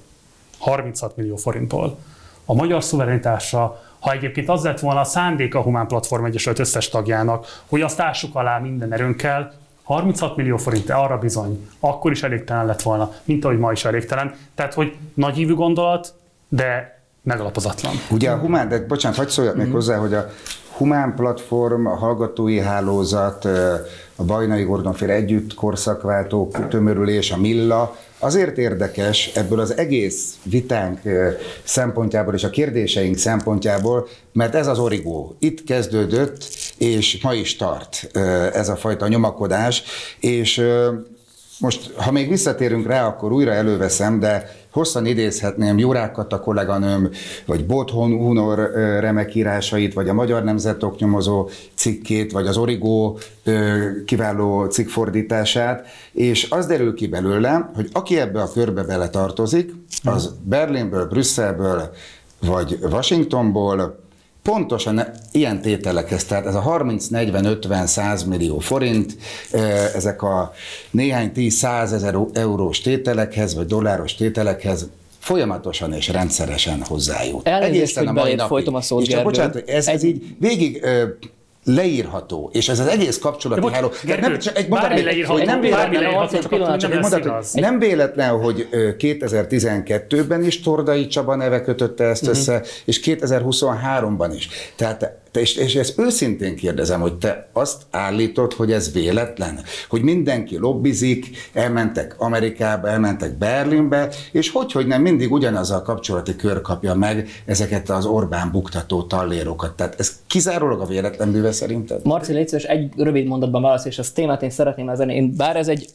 [0.59, 1.99] 36 millió forintból
[2.45, 6.89] a magyar szuverenitásra, ha egyébként az lett volna a szándék a Humán Platform Egyesület összes
[6.89, 12.67] tagjának, hogy azt ássuk alá minden erőnkkel, 36 millió forint, arra bizony, akkor is elégtelen
[12.67, 14.35] lett volna, mint ahogy ma is elégtelen.
[14.55, 16.15] Tehát, hogy nagyívű gondolat,
[16.49, 17.93] de megalapozatlan.
[18.11, 19.73] Ugye a humán, de bocsánat, hagyd szóljak még mm.
[19.73, 20.31] hozzá, hogy a
[20.77, 23.45] humán platform, a hallgatói hálózat,
[24.17, 31.01] a Bajnai Gordonféle együtt korszakváltó tömörülés, a Milla, azért érdekes ebből az egész vitánk
[31.65, 35.37] szempontjából és a kérdéseink szempontjából, mert ez az origó.
[35.39, 38.11] Itt kezdődött, és ma is tart
[38.53, 39.83] ez a fajta nyomakodás,
[40.21, 40.63] és
[41.59, 47.11] most, ha még visszatérünk rá, akkor újra előveszem, de hosszan idézhetném Jurákat a kolléganőm,
[47.47, 53.19] vagy Bothon Unor remek írásait, vagy a Magyar Nemzet oknyomozó cikkét, vagy az Origó
[54.05, 60.35] kiváló cikkfordítását, és az derül ki belőle, hogy aki ebbe a körbe bele tartozik, az
[60.43, 61.91] Berlinből, Brüsszelből,
[62.41, 64.00] vagy Washingtonból,
[64.43, 65.01] pontosan
[65.33, 69.17] ilyen tételekhez, tehát ez a 30, 40, 50, 100 millió forint,
[69.95, 70.53] ezek a
[70.91, 77.49] néhány 10-100 ezer eurós tételekhez, vagy dolláros tételekhez folyamatosan és rendszeresen hozzájut.
[77.49, 78.51] Elnézést, Egészen a mai napig.
[78.51, 80.85] folytom a szót, És csak bocsánat, ez, ez így végig
[81.65, 83.91] leírható, és ez az egész kapcsolati bocs, háló.
[84.05, 87.79] Gergő, nem, csak egy bármi leírható, nem véletlen, leírható, csak, csak, csak egy mondat, nem
[87.79, 92.39] véletlen, hogy 2012-ben is Tordai Csaba neve kötötte ezt uh-huh.
[92.39, 94.49] össze, és 2023-ban is.
[94.77, 99.61] Tehát és, és ezt őszintén kérdezem, hogy te azt állítod, hogy ez véletlen?
[99.89, 106.37] Hogy mindenki lobbizik, elmentek Amerikába, elmentek Berlinbe, és hogy, hogy nem mindig ugyanaz a kapcsolati
[106.37, 109.77] kör kapja meg ezeket az Orbán buktató tallérokat.
[109.77, 112.05] Tehát ez kizárólag a véletlen műve szerinted?
[112.05, 115.11] Marci, légy egy rövid mondatban válasz, és az témát én szeretném ezen.
[115.11, 115.89] Én, bár ez egy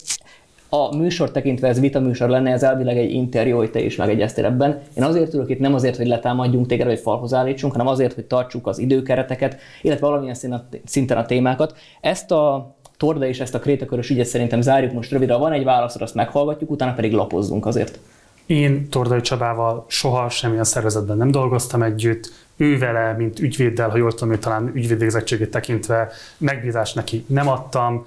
[0.68, 4.44] a műsor tekintve ez vita műsor lenne, ez elvileg egy interjú, hogy te is megegyeztél
[4.44, 4.80] ebben.
[4.94, 8.24] Én azért ülök itt nem azért, hogy letámadjunk téged, vagy falhoz állítsunk, hanem azért, hogy
[8.24, 10.36] tartsuk az időkereteket, illetve valamilyen
[10.84, 11.76] szinten a témákat.
[12.00, 15.36] Ezt a Torda és ezt a krétakörös ügyet szerintem zárjuk most rövidre.
[15.36, 17.98] Van egy válaszod, azt meghallgatjuk, utána pedig lapozzunk azért.
[18.46, 24.12] Én Tordai Csabával soha semmilyen szervezetben nem dolgoztam együtt, ő vele, mint ügyvéddel, ha jól
[24.12, 28.06] tudom, hogy talán ügyvédvégzettségét tekintve megbízást neki nem adtam,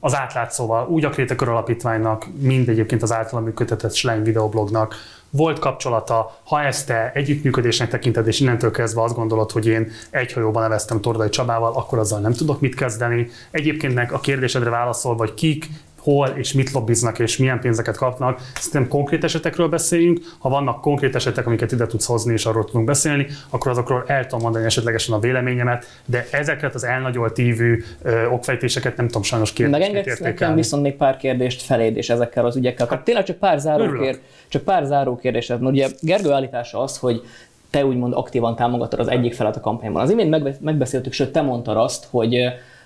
[0.00, 4.94] az átlátszóval, úgy a Krétekör Alapítványnak, mind egyébként az általam működtetett Schlein videoblognak
[5.30, 10.32] volt kapcsolata, ha ezt te együttműködésnek tekinted, és innentől kezdve azt gondolod, hogy én egy
[10.32, 13.30] hajóban neveztem Tordai Csabával, akkor azzal nem tudok mit kezdeni.
[13.50, 15.68] Egyébként a kérdésedre válaszol, vagy kik,
[16.02, 18.40] hol és mit lobbiznak és milyen pénzeket kapnak.
[18.54, 20.20] Szerintem konkrét esetekről beszéljünk.
[20.38, 24.26] Ha vannak konkrét esetek, amiket ide tudsz hozni és arról tudunk beszélni, akkor azokról el
[24.26, 29.52] tudom mondani esetlegesen a véleményemet, de ezeket az elnagyolt ívű ö, okfejtéseket nem tudom sajnos
[29.52, 32.86] kérdésként Megengedsz nekem viszont még pár kérdést feléd és ezekkel az ügyekkel.
[32.90, 35.20] Hát, tényleg csak pár záró, kér, csak pár záró.
[35.22, 37.22] Mert ugye Gergő állítása az, hogy
[37.70, 40.02] te úgymond aktívan támogatod az egyik felet a kampányban.
[40.02, 42.36] Az imént megbeszéltük, sőt te mondtad azt, hogy,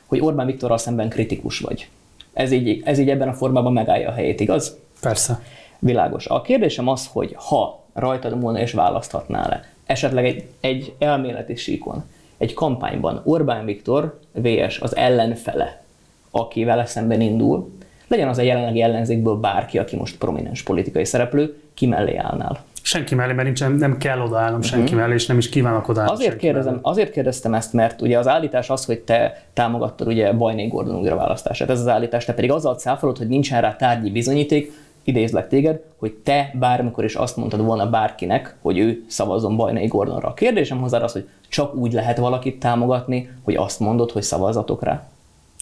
[0.06, 1.88] hogy Orbán Viktorral szemben kritikus vagy
[2.36, 4.76] ez így, ez így ebben a formában megállja a helyét, igaz?
[5.00, 5.42] Persze.
[5.78, 6.26] Világos.
[6.26, 12.04] A kérdésem az, hogy ha rajtad volna és választhatnál-e, esetleg egy, egy elméleti síkon,
[12.38, 15.82] egy kampányban Orbán Viktor VS az ellenfele,
[16.30, 17.70] aki vele szemben indul,
[18.08, 22.64] legyen az a jelenlegi ellenzékből bárki, aki most prominens politikai szereplő, ki mellé állnál?
[22.86, 25.00] Senki mellé, mert nincsen, nem kell odaállnom senki uh-huh.
[25.00, 26.12] mellé, és nem is kívánok odaállni.
[26.12, 30.66] Azért, kérdezem, azért kérdeztem ezt, mert ugye az állítás az, hogy te támogattad ugye Bajné
[30.66, 31.70] Gordon újraválasztását.
[31.70, 34.72] Ez az állítás, te pedig azzal cáfolod, hogy nincsen rá tárgyi bizonyíték,
[35.04, 40.28] idézlek téged, hogy te bármikor is azt mondtad volna bárkinek, hogy ő szavazzon Bajnai Gordonra.
[40.28, 44.82] A kérdésem hozzá az, hogy csak úgy lehet valakit támogatni, hogy azt mondod, hogy szavazatok
[44.82, 45.06] rá.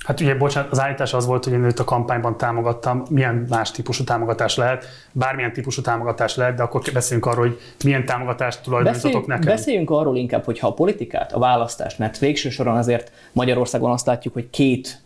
[0.05, 3.03] Hát ugye, bocsánat, az állítás az volt, hogy én őt a kampányban támogattam.
[3.11, 4.85] Milyen más típusú támogatás lehet?
[5.13, 9.45] Bármilyen típusú támogatás lehet, de akkor beszéljünk arról, hogy milyen támogatást tulajdonítotok nekem.
[9.45, 14.07] Beszéljünk arról inkább, hogy ha a politikát, a választást, mert végső soron azért Magyarországon azt
[14.07, 15.03] látjuk, hogy két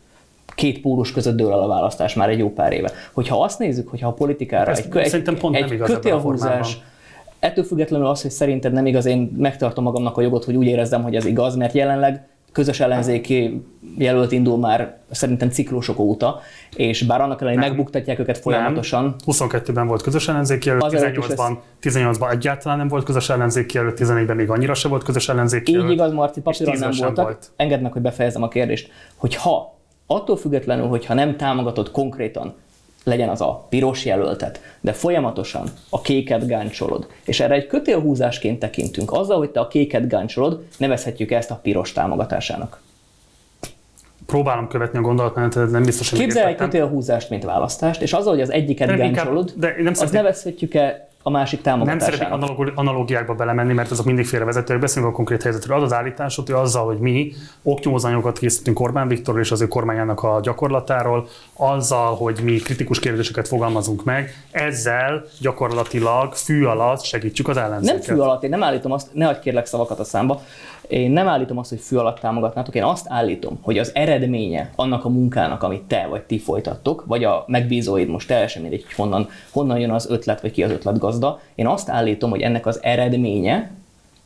[0.54, 2.90] két pólus között dől el a választás már egy jó pár éve.
[3.12, 6.78] Hogyha azt nézzük, hogyha a politikára Ezt egy, egy, pont egy kötélhúzás,
[7.38, 11.02] ettől függetlenül az, hogy szerinted nem igaz, én megtartom magamnak a jogot, hogy úgy érezzem,
[11.02, 13.62] hogy ez igaz, mert jelenleg közös ellenzéki
[13.98, 16.40] jelölt indul már szerintem ciklusok óta,
[16.76, 19.02] és bár annak ellenére megbuktatják őket folyamatosan.
[19.02, 19.14] Nem.
[19.26, 24.50] 22-ben volt közös ellenzéki jelölt, 18-ban, 18-ban egyáltalán nem volt közös ellenzéki jelölt, 14-ben még
[24.50, 25.90] annyira se volt közös ellenzéki jelölt.
[25.90, 27.24] Így igaz, Marci, papíron nem voltak.
[27.24, 27.50] Volt.
[27.56, 32.54] Engedd meg, hogy befejezem a kérdést, hogy ha attól függetlenül, hogyha nem támogatod konkrétan
[33.08, 37.06] legyen az a piros jelöltet, de folyamatosan a kéket gáncsolod.
[37.24, 39.12] És erre egy kötélhúzásként tekintünk.
[39.12, 42.80] Azzal, hogy te a kéket gáncsolod, nevezhetjük ezt a piros támogatásának.
[44.26, 48.42] Próbálom követni a gondolatmenetet, nem biztos, hogy Képzelj egy kötélhúzást, mint választást, és azzal, hogy
[48.42, 52.30] az egyiket gáncsolod, de nem azt nevezhetjük-e a másik támogatásának.
[52.30, 54.80] Nem szeretnék analógiákba belemenni, mert azok mindig félrevezetőek.
[54.80, 55.76] Beszélünk a konkrét helyzetről.
[55.76, 60.22] Az az állításod, hogy azzal, hogy mi oknyomozanyokat készítünk Orbán Viktor és az ő kormányának
[60.22, 67.56] a gyakorlatáról, azzal, hogy mi kritikus kérdéseket fogalmazunk meg, ezzel gyakorlatilag fű alatt segítjük az
[67.56, 68.06] ellenzéket.
[68.06, 70.42] Nem fű alatt, én nem állítom azt, ne adj kérlek szavakat a számba.
[70.88, 75.04] Én nem állítom azt, hogy fű alatt támogatnátok, én azt állítom, hogy az eredménye annak
[75.04, 79.28] a munkának, amit te vagy ti folytattok, vagy a megbízóid most teljesen mindegy, hogy honnan,
[79.50, 82.82] honnan jön az ötlet, vagy ki az ötlet gazda, én azt állítom, hogy ennek az
[82.82, 83.70] eredménye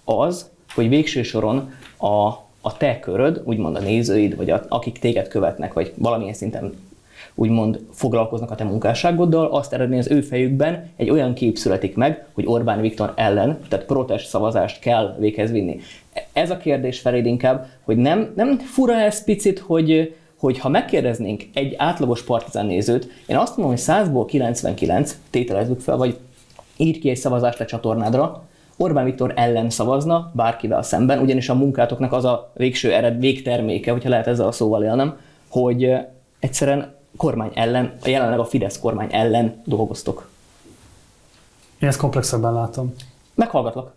[0.04, 2.26] az, hogy végső soron a,
[2.60, 6.72] a te köröd, úgymond a nézőid, vagy a, akik téged követnek, vagy valamilyen szinten
[7.34, 12.26] úgymond foglalkoznak a te munkásságoddal, azt eredmény az ő fejükben egy olyan kép születik meg,
[12.32, 15.80] hogy Orbán Viktor ellen, tehát protest szavazást kell véghez vinni.
[16.32, 21.42] Ez a kérdés feléd inkább, hogy nem, nem fura ez picit, hogy, hogy ha megkérdeznénk
[21.54, 26.18] egy átlagos partizán nézőt, én azt mondom, hogy 100-ból 99, tételezzük fel, vagy
[26.76, 28.42] írj ki egy szavazást a csatornádra,
[28.76, 34.08] Orbán Viktor ellen szavazna bárkivel szemben, ugyanis a munkátoknak az a végső ered, végterméke, hogyha
[34.08, 35.18] lehet ezzel a szóval élnem,
[35.48, 35.94] hogy
[36.38, 40.28] egyszerűen kormány ellen, a jelenleg a Fidesz kormány ellen dolgoztok.
[41.78, 42.94] Én ezt komplexebben látom.
[43.34, 43.92] Meghallgatlak.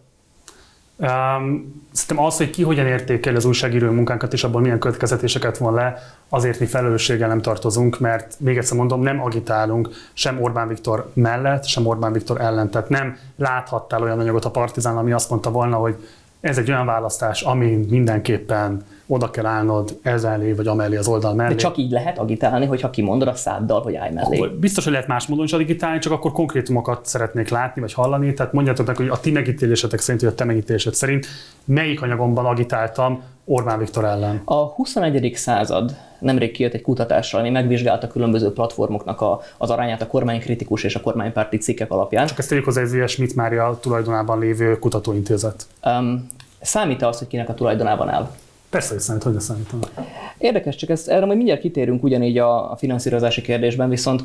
[0.98, 5.74] Um, szerintem az, hogy ki hogyan értékeli az újságíró munkánkat, és abból milyen következetéseket von
[5.74, 5.98] le,
[6.30, 11.66] azért mi felelősséggel nem tartozunk, mert még egyszer mondom, nem agitálunk sem Orbán Viktor mellett,
[11.66, 12.70] sem Orbán Viktor ellen.
[12.70, 16.08] Tehát nem láthattál olyan anyagot a Partizán, ami azt mondta volna, hogy
[16.42, 21.34] ez egy olyan választás, ami mindenképpen oda kell állnod ez elé, vagy amellé az oldal
[21.34, 21.54] mellé.
[21.54, 24.38] De csak így lehet agitálni, hogyha kimondod a száddal, hogy állj mellé.
[24.38, 28.34] Akkor biztos, hogy lehet más módon is agitálni, csak akkor konkrétumokat szeretnék látni, vagy hallani.
[28.34, 31.28] Tehát mondjátok meg, hogy a ti megítélésetek szerint, vagy a te megítélésed szerint
[31.66, 34.42] melyik anyagomban agitáltam Orbán Viktor ellen?
[34.46, 35.32] A 21.
[35.36, 40.96] század nemrég kijött egy kutatással, ami megvizsgálta különböző platformoknak a, az arányát a kormánykritikus és
[40.96, 42.28] a kormánypárti cikkek alapján.
[42.28, 45.68] Csak ezt tegyük hozzá, ez Schmidt Mária tulajdonában lévő kutatóintézet.
[45.84, 46.28] Um,
[46.62, 48.30] számít az, hogy kinek a tulajdonában áll?
[48.76, 49.02] Persze, hogy
[49.40, 50.04] számít, hogy ne.
[50.38, 54.24] Érdekes, csak ezt, erre majd mindjárt kitérünk ugyanígy a, a finanszírozási kérdésben, viszont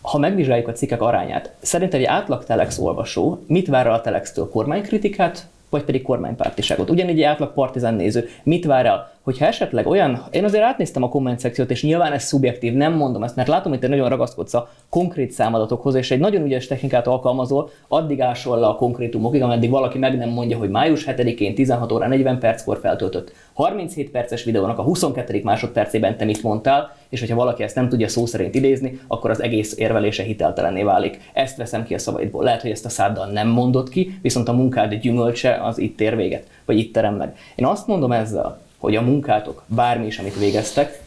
[0.00, 4.48] ha megvizsgáljuk a cikkek arányát, szerinted egy átlag Telex olvasó mit vár a Telex-től?
[4.48, 6.90] Kormánykritikát, vagy pedig kormánypártiságot?
[6.90, 11.08] Ugyanígy egy átlag partizán néző mit vár el, hogyha esetleg olyan, én azért átnéztem a
[11.08, 14.54] komment szekciót, és nyilván ez szubjektív, nem mondom ezt, mert látom, hogy te nagyon ragaszkodsz
[14.54, 19.70] a konkrét számadatokhoz, és egy nagyon ügyes technikát alkalmazol, addig ásol le a konkrétumokig, ameddig
[19.70, 24.78] valaki meg nem mondja, hogy május 7-én 16 óra 40 perckor feltöltött 37 perces videónak
[24.78, 25.40] a 22.
[25.44, 29.42] másodpercében te mit mondtál, és hogyha valaki ezt nem tudja szó szerint idézni, akkor az
[29.42, 31.30] egész érvelése hiteltelenné válik.
[31.32, 32.44] Ezt veszem ki a szavaidból.
[32.44, 36.16] Lehet, hogy ezt a száddal nem mondott ki, viszont a munkád gyümölcse az itt ér
[36.16, 37.36] véget, vagy itt terem meg.
[37.54, 41.00] Én azt mondom ezzel, hogy a munkátok, bármi is, amit végeztek,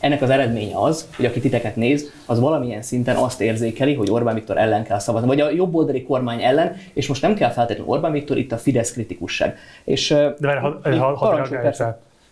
[0.00, 4.34] ennek az eredménye az, hogy aki titeket néz, az valamilyen szinten azt érzékeli, hogy Orbán
[4.34, 8.12] Viktor ellen kell szavazni, vagy a jobboldali kormány ellen, és most nem kell feltétlenül Orbán
[8.12, 9.58] Viktor, itt a Fidesz kritikusság.
[9.84, 11.48] És, De ha, ha, ha, ha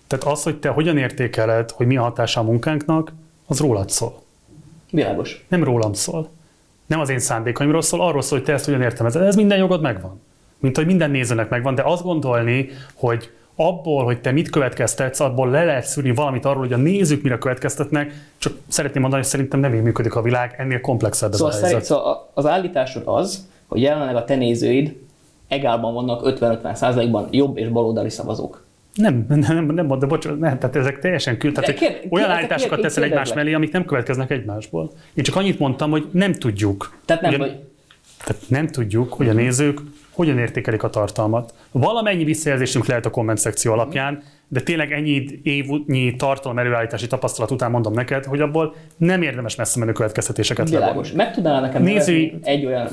[0.06, 3.12] Tehát az, hogy te hogyan értékeled, hogy mi a hatása a munkánknak,
[3.46, 4.22] az rólad szól.
[4.90, 5.44] Világos.
[5.48, 6.28] Nem rólam szól.
[6.86, 9.22] Nem az én szándékaimról szól, arról szól, hogy te ezt hogyan értelmezed.
[9.22, 10.20] Ez minden jogod megvan.
[10.58, 15.50] Mint hogy minden nézőnek megvan, de azt gondolni, hogy abból, hogy te mit következtetsz, abból
[15.50, 19.60] le lehet szűrni valamit arról, hogy a nézők mire következtetnek, csak szeretném mondani, hogy szerintem
[19.60, 21.70] nem így működik a világ, ennél komplexebb ez szóval a helyzet.
[21.70, 24.96] Szerint, szóval az állításod az, hogy jelenleg a te nézőid
[25.48, 28.64] egálban vannak 50-50 százalékban jobb és baloldali szavazók.
[28.94, 31.52] Nem, nem, nem, de bocsánat, nem, tehát ezek teljesen kül.
[31.52, 34.90] Tehát kér, olyan állításokat teszel egymás mellé, amik nem következnek egymásból.
[35.14, 36.98] Én csak annyit mondtam, hogy nem tudjuk.
[37.04, 37.60] Tehát nem, Ugye, vagy...
[38.24, 39.80] tehát nem tudjuk, hogy a nézők
[40.16, 41.54] hogyan értékelik a tartalmat.
[41.70, 47.70] Valamennyi visszajelzésünk lehet a komment szekció alapján, de tényleg ennyi évnyi tartalom előállítási tapasztalat után
[47.70, 51.12] mondom neked, hogy abból nem érdemes messze menő következtetéseket Világos.
[51.12, 52.38] Meg tudnál nekem Nézői...
[52.42, 52.88] egy olyan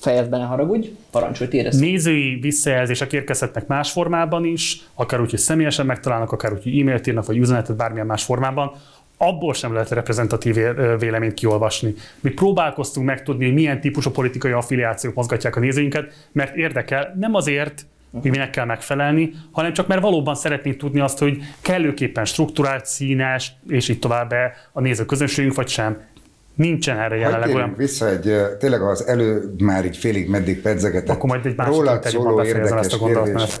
[0.00, 1.78] fejezben ne haragudj, parancsolj, téresz.
[1.78, 7.06] Nézői visszajelzések érkezhetnek más formában is, akár úgy, hogy személyesen megtalálnak, akár úgy, hogy e-mailt
[7.06, 8.72] írnak, vagy üzenetet bármilyen más formában
[9.18, 10.56] abból sem lehet reprezentatív
[10.98, 11.94] véleményt kiolvasni.
[12.20, 17.86] Mi próbálkoztunk megtudni, hogy milyen típusú politikai affiliációk mozgatják a nézőinket, mert érdekel, nem azért,
[18.20, 23.52] hogy minek kell megfelelni, hanem csak mert valóban szeretnénk tudni azt, hogy kellőképpen struktúrált, színes,
[23.68, 24.34] és így tovább
[24.72, 26.00] a néző közönségünk, vagy sem.
[26.54, 27.74] Nincsen erre jelenleg olyan.
[27.76, 31.16] vissza egy, tényleg az elő már így félig meddig pedzegetett.
[31.16, 33.60] Akkor majd egy másik rólad szóló érdekes ezt a kérdés.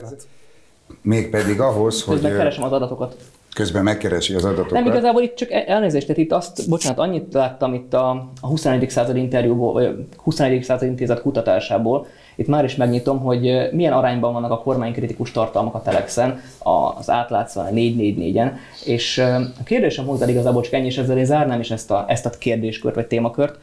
[1.02, 2.14] Mégpedig ahhoz, hogy...
[2.14, 3.16] Közben keresem az adatokat
[3.58, 4.70] közben megkeresi az adatokat.
[4.70, 8.90] Nem, igazából itt csak elnézést, tehát itt azt, bocsánat, annyit láttam itt a, a 21.
[8.90, 10.62] század interjúból, vagy a 21.
[10.62, 15.82] század intézet kutatásából, itt már is megnyitom, hogy milyen arányban vannak a kormánykritikus tartalmak a
[15.82, 18.50] Telexen, az átlátszóan a 444-en,
[18.84, 19.18] és
[19.60, 22.30] a kérdésem hozzá igazából csak ennyi, és ezzel én zárnám is ezt a, ezt a
[22.30, 23.58] kérdéskört, vagy témakört,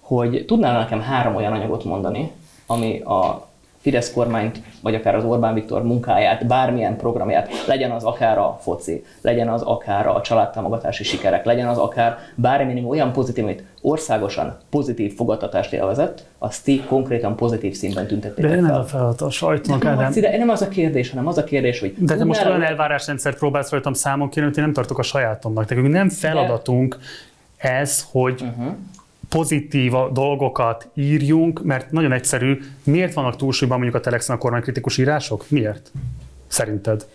[0.00, 2.30] hogy tudnál nekem három olyan anyagot mondani,
[2.66, 3.50] ami a
[3.82, 9.04] Fidesz kormányt, vagy akár az Orbán Viktor munkáját, bármilyen programját, legyen az akár a foci,
[9.20, 15.14] legyen az akár a családtámogatási sikerek, legyen az akár bármilyen olyan pozitív, amit országosan pozitív
[15.14, 19.96] fogadtatást élvezett, azt ti konkrétan pozitív színben tüntették De nem a feladat a sajtónak, nem,
[19.96, 20.12] nem.
[20.38, 21.94] nem az a kérdés, hanem az a kérdés, hogy...
[21.98, 25.64] De te most olyan elvárásrendszert próbálsz rajtam számon kérni, hogy én nem tartok a sajátomnak.
[25.64, 26.98] Tehát nem feladatunk
[27.56, 28.74] ez, hogy uh-huh
[29.32, 32.58] pozitív dolgokat írjunk, mert nagyon egyszerű.
[32.84, 35.44] Miért vannak túlsúlyban mondjuk a Telexen a kormánykritikus írások?
[35.48, 35.92] Miért?
[36.46, 37.06] Szerinted?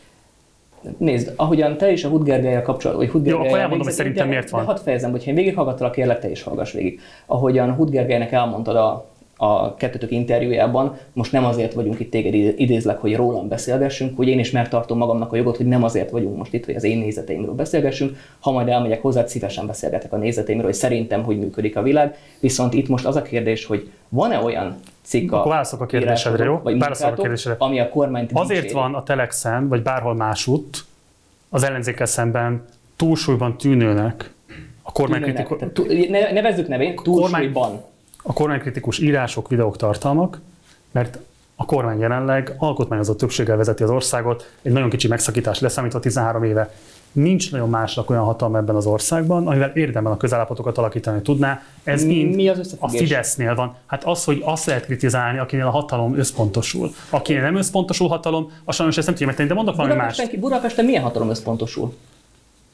[0.97, 4.49] Nézd, ahogyan te is a Hudgergelyel kapcsolatban, vagy Hudgergelyel Jó, akkor elmondom, hogy szerintem miért
[4.49, 4.62] van.
[4.62, 6.99] De hadd fejezem, hogyha én végighallgattalak, kérlek, te is hallgass végig.
[7.25, 13.15] Ahogyan Hudgergelynek elmondtad a a kettőtök interjújában, most nem azért vagyunk itt téged idézlek, hogy
[13.15, 16.65] rólam beszélgessünk, hogy én is megtartom magamnak a jogot, hogy nem azért vagyunk most itt,
[16.65, 21.23] hogy az én nézeteimről beszélgessünk, ha majd elmegyek hozzá, szívesen beszélgetek a nézeteimről, hogy szerintem
[21.23, 25.62] hogy működik a világ, viszont itt most az a kérdés, hogy van-e olyan cikk a,
[25.80, 26.60] a kérdésedre, jó?
[26.63, 27.56] Vagy a kérdésedre.
[27.60, 28.80] ami a kormányt Azért dicséri.
[28.80, 30.86] van a Telexen, vagy bárhol másutt
[31.50, 34.34] az ellenzékkel szemben túlsúlyban tűnőnek
[34.82, 35.60] a kormánykritikus...
[36.10, 37.69] Ne, nevezzük nevén, túlsúlyban.
[37.69, 37.82] Kormány,
[38.27, 40.41] a kormánykritikus írások, videók, tartalmak,
[40.91, 41.19] mert
[41.55, 46.73] a kormány jelenleg alkotmányozott többséggel vezeti az országot, egy nagyon kicsi megszakítás leszámítva 13 éve.
[47.11, 51.61] Nincs nagyon másnak olyan hatalma ebben az országban, amivel érdemben a közállapotokat alakítani tudná.
[51.83, 53.75] Ez mi, mind mi az a Fidesznél van.
[53.85, 56.91] Hát az, hogy azt lehet kritizálni, akinél a hatalom összpontosul.
[57.09, 60.21] Akinél nem összpontosul hatalom, a sajnos ezt nem tudja megtenni, de mondok valami más.
[60.39, 61.93] Budapesten milyen hatalom összpontosul?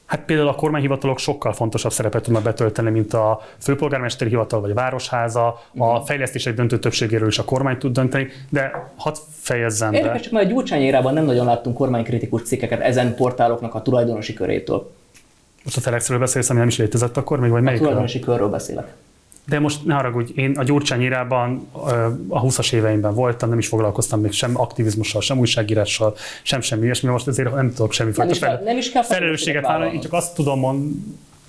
[0.06, 4.74] Hát például a kormányhivatalok sokkal fontosabb szerepet tudnak betölteni, mint a főpolgármesteri hivatal vagy a
[4.74, 5.62] városháza.
[5.78, 9.98] A fejlesztések döntő többségéről is a kormány tud dönteni, de hadd fejezzem be.
[9.98, 14.92] Érdekes, csak már a Gyurcsány nem nagyon láttunk kormánykritikus cikkeket ezen portáloknak a tulajdonosi körétől.
[15.64, 17.80] Most a Telexről beszélsz, ami nem is létezett akkor még, vagy melyik?
[17.80, 18.94] A tulajdonosi körről beszélek.
[19.46, 21.68] De most ne haragudj, én a Gyurcsány írában
[22.28, 27.10] a 20-as éveimben voltam, nem is foglalkoztam még sem aktivizmussal, sem újságírással, sem semmi ilyesmi,
[27.10, 29.94] most ezért nem tudok semmi nem, is kell, nem is kell felelősséget vállalni.
[29.94, 30.92] Én csak azt tudom mondani,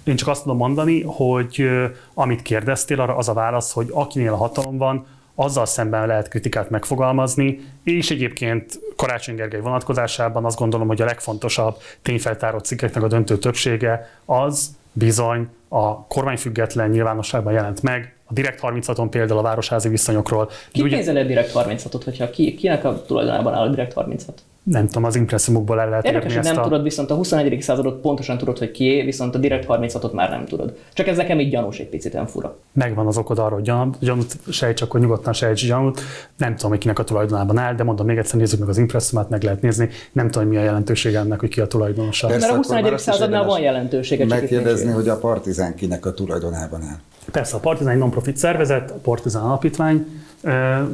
[0.05, 1.69] én csak azt tudom mondani, hogy
[2.15, 6.71] amit kérdeztél, arra az a válasz, hogy akinél a hatalom van, azzal szemben lehet kritikát
[6.71, 13.39] megfogalmazni, és egyébként Karácsony Gergely vonatkozásában azt gondolom, hogy a legfontosabb tényfeltáró cikkeknek a döntő
[13.39, 20.51] többsége az bizony a kormányfüggetlen nyilvánosságban jelent meg, a Direkt 36-on például a városházi viszonyokról.
[20.73, 20.95] Ki ugye...
[20.97, 24.43] pénzeli a Direkt 36-ot, hogyha ki, kinek a tulajdonában áll a Direkt 36?
[24.65, 26.61] Nem tudom, az impresszumokból el lehet Érdekes, hogy nem a...
[26.63, 27.61] tudod, viszont a 21.
[27.61, 30.77] századot pontosan tudod, hogy kié, viszont a Direkt 36-ot már nem tudod.
[30.93, 32.57] Csak ez nekem így gyanús egy picit, nem fura.
[32.73, 36.01] Megvan az okod arra, hogy gyanút, gyanút sejts, akkor nyugodtan sejts gyanút.
[36.37, 39.29] Nem tudom, hogy kinek a tulajdonában áll, de mondom még egyszer, nézzük meg az impresszumát,
[39.29, 39.89] meg lehet nézni.
[40.13, 42.29] Nem tudom, mi a jelentősége ennek, hogy ki a tulajdonosa.
[42.29, 42.99] Mert a 21.
[42.99, 44.25] századnál van jelentősége.
[44.25, 46.99] Megkérdezni, hogy a partizán kinek a tulajdonában áll.
[47.31, 50.07] Persze, a Partizán egy non-profit szervezet, a Partizán Alapítvány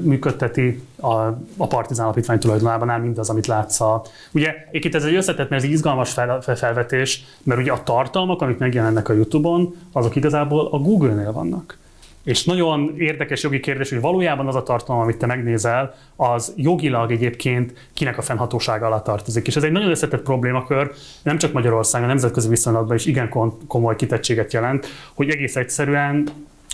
[0.03, 1.14] működteti a,
[1.57, 3.80] a Partizán Alapítvány tulajdonában áll mindaz, amit látsz.
[3.80, 7.82] A, ugye itt ez egy összetett, mert ez egy izgalmas fel, felvetés, mert ugye a
[7.82, 11.78] tartalmak, amik megjelennek a YouTube-on, azok igazából a Google-nél vannak.
[12.24, 17.12] És nagyon érdekes jogi kérdés, hogy valójában az a tartalom, amit te megnézel, az jogilag
[17.12, 19.46] egyébként kinek a fennhatósága alatt tartozik.
[19.46, 20.90] És ez egy nagyon összetett problémakör,
[21.22, 23.28] nem csak Magyarországon, a nemzetközi viszonylatban is igen
[23.66, 26.28] komoly kitettséget jelent, hogy egész egyszerűen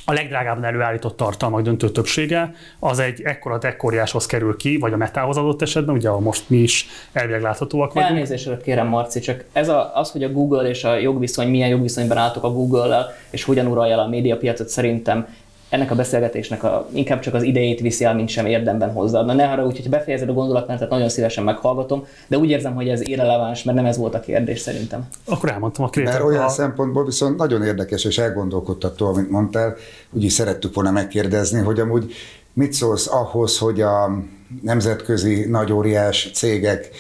[0.09, 5.37] a legdrágábban előállított tartalmak döntő többsége, az egy ekkora ekkoriáshoz kerül ki, vagy a metához
[5.37, 8.13] adott esetben, ugye a most mi is elvileg láthatóak vagyunk.
[8.13, 12.17] Elnézést kérem, Marci, csak ez a, az, hogy a Google és a jogviszony, milyen jogviszonyban
[12.17, 15.27] álltok a Google-lel, és hogyan uralja a médiapiacot, szerintem
[15.69, 19.33] ennek a beszélgetésnek a, inkább csak az idejét viszi el, mint sem érdemben hozzáadna.
[19.33, 23.01] Ne arra úgy, hogy befejezed a gondolatmenetet, nagyon szívesen meghallgatom, de úgy érzem, hogy ez
[23.01, 25.09] irreleváns, mert nem ez volt a kérdés szerintem.
[25.25, 26.19] Akkor elmondtam a kérdést.
[26.19, 26.49] Mert olyan a...
[26.49, 29.77] szempontból viszont nagyon érdekes és elgondolkodtató, amit mondtál,
[30.11, 32.13] úgyis szerettük volna megkérdezni, hogy amúgy
[32.53, 34.19] mit szólsz ahhoz, hogy a
[34.63, 36.91] nemzetközi nagy óriás cégek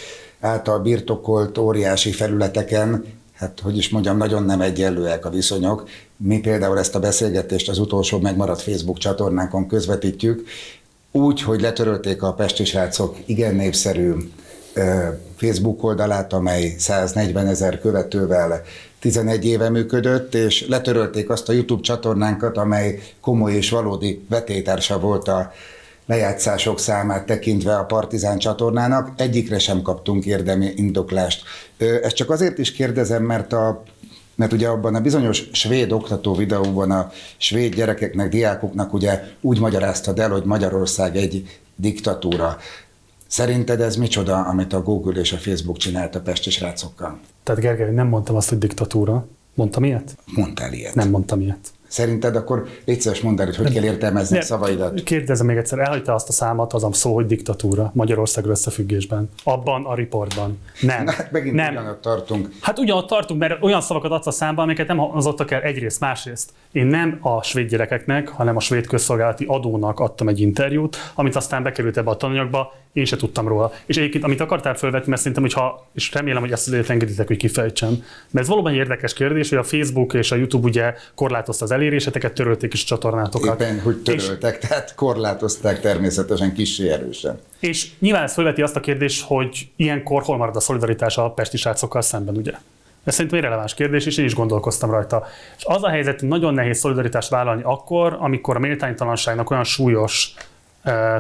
[0.40, 3.04] által birtokolt óriási felületeken
[3.36, 5.88] hát hogy is mondjam, nagyon nem egyenlőek a viszonyok.
[6.16, 10.48] Mi például ezt a beszélgetést az utolsó megmaradt Facebook csatornánkon közvetítjük,
[11.12, 14.12] úgy, hogy letörölték a Pesti srácok igen népszerű
[15.36, 18.62] Facebook oldalát, amely 140 ezer követővel
[18.98, 25.28] 11 éve működött, és letörölték azt a YouTube csatornánkat, amely komoly és valódi vetétársa volt
[25.28, 25.52] a
[26.06, 31.42] lejátszások számát tekintve a Partizán csatornának, egyikre sem kaptunk érdemi indoklást.
[32.02, 33.82] Ezt csak azért is kérdezem, mert a
[34.36, 40.18] mert ugye abban a bizonyos svéd oktató videóban a svéd gyerekeknek, diákoknak ugye úgy magyaráztad
[40.18, 42.56] el, hogy Magyarország egy diktatúra.
[43.26, 47.18] Szerinted ez micsoda, amit a Google és a Facebook csinált a pesti srácokkal?
[47.42, 49.26] Tehát Gergely, nem mondtam azt, hogy diktatúra.
[49.54, 50.16] Mondtam ilyet?
[50.34, 50.94] Mondtál ilyet.
[50.94, 51.72] Nem mondtam ilyet.
[51.88, 55.02] Szerinted akkor légy szíves mondd el, hogy hogy kell értelmezni a szavaidat.
[55.02, 59.30] Kérdezem még egyszer, elhagyta azt a számot, az a szó, hogy diktatúra Magyarország összefüggésben.
[59.44, 60.58] Abban a riportban.
[60.80, 61.04] Nem.
[61.04, 61.72] Na, hát megint nem.
[61.72, 62.48] ugyanott tartunk.
[62.60, 66.50] Hát ugyanott tartunk, mert olyan szavakat adsz a számba, amiket nem hozottak el egyrészt, másrészt.
[66.72, 71.62] Én nem a svéd gyerekeknek, hanem a svéd közszolgálati adónak adtam egy interjút, amit aztán
[71.62, 73.72] bekerült ebbe a tananyagba, én se tudtam róla.
[73.86, 77.36] És egyébként, amit akartál felvetni, mert szerintem, hogyha, és remélem, hogy ezt azért engeditek, hogy
[77.36, 77.90] kifejtsem.
[78.30, 81.70] Mert ez valóban egy érdekes kérdés, hogy a Facebook és a YouTube ugye korlátozta az
[81.70, 83.60] eléréseteket, törölték is a csatornátokat.
[83.60, 87.38] Éppen, hogy töröltek, és, tehát korlátozták természetesen kicsi erősen.
[87.60, 91.56] És nyilván ez felveti azt a kérdést, hogy ilyenkor hol marad a szolidaritás a pesti
[91.56, 92.52] srácokkal szemben, ugye?
[93.06, 95.26] Ez szerintem egy releváns kérdés, és én is gondolkoztam rajta.
[95.56, 100.34] És az a helyzet, hogy nagyon nehéz szolidaritást vállalni akkor, amikor a méltánytalanságnak olyan súlyos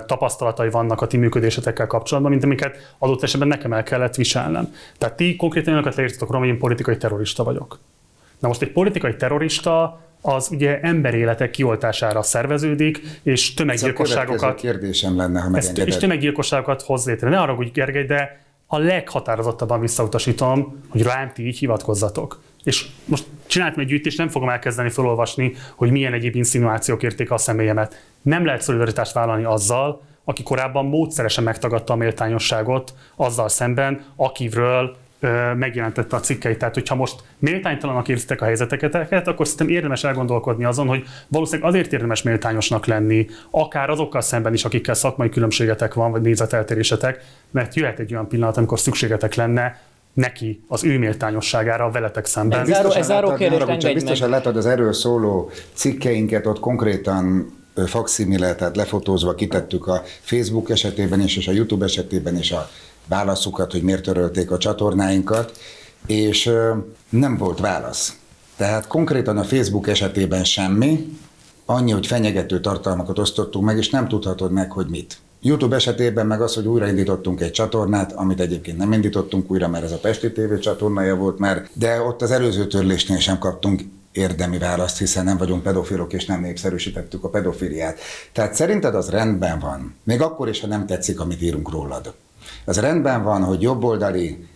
[0.06, 4.74] tapasztalatai vannak a ti működésetekkel kapcsolatban, mint amiket adott esetben nekem el kellett viselnem.
[4.98, 7.78] Tehát ti konkrétan olyanokat leírtatok róla, hogy én politikai terrorista vagyok.
[8.38, 14.42] Na most egy politikai terrorista az ugye emberéletek kioltására szerveződik, és tömeggyilkosságokat...
[14.42, 15.88] Ez a kérdésem lenne, ha megengeded.
[15.88, 17.28] És tömeggyilkosságokat hoz létre.
[17.28, 22.40] Ne arra, hogy Gergely, de a leghatározottabban visszautasítom, hogy rám ti így hivatkozzatok.
[22.64, 27.38] És most csináltam egy gyűjtést, nem fogom elkezdeni felolvasni, hogy milyen egyéb insinuációk érték a
[27.38, 28.04] személyemet.
[28.22, 34.96] Nem lehet szolidaritást vállalni azzal, aki korábban módszeresen megtagadta a méltányosságot azzal szemben, akiről
[35.56, 36.58] megjelentette a cikkeit.
[36.58, 41.92] Tehát, hogyha most méltánytalanak érzitek a helyzeteket, akkor szerintem érdemes elgondolkodni azon, hogy valószínűleg azért
[41.92, 47.98] érdemes méltányosnak lenni, akár azokkal szemben is, akikkel szakmai különbségetek van, vagy nézeteltérésetek, mert jöhet
[47.98, 49.80] egy olyan pillanat, amikor szükségetek lenne
[50.12, 52.60] neki az ő méltányosságára veletek szemben.
[52.60, 57.54] Ez záró, ez záró kérdés, csak biztosan látod az erről szóló cikkeinket, ott konkrétan
[57.86, 62.68] faximile, tehát lefotózva kitettük a Facebook esetében is, és a YouTube esetében is a
[63.08, 65.58] válaszukat, hogy miért törölték a csatornáinkat,
[66.06, 66.50] és
[67.08, 68.16] nem volt válasz.
[68.56, 71.18] Tehát konkrétan a Facebook esetében semmi,
[71.64, 75.18] annyi, hogy fenyegető tartalmakat osztottunk meg, és nem tudhatod meg, hogy mit.
[75.40, 79.92] YouTube esetében meg az, hogy újraindítottunk egy csatornát, amit egyébként nem indítottunk újra, mert ez
[79.92, 83.82] a Pesti TV csatornája volt már, de ott az előző törlésnél sem kaptunk
[84.12, 87.98] érdemi választ, hiszen nem vagyunk pedofilok, és nem népszerűsítettük a pedofiliát.
[88.32, 92.14] Tehát szerinted az rendben van, még akkor is, ha nem tetszik, amit írunk rólad.
[92.66, 94.46] Az rendben van, hogy jobboldali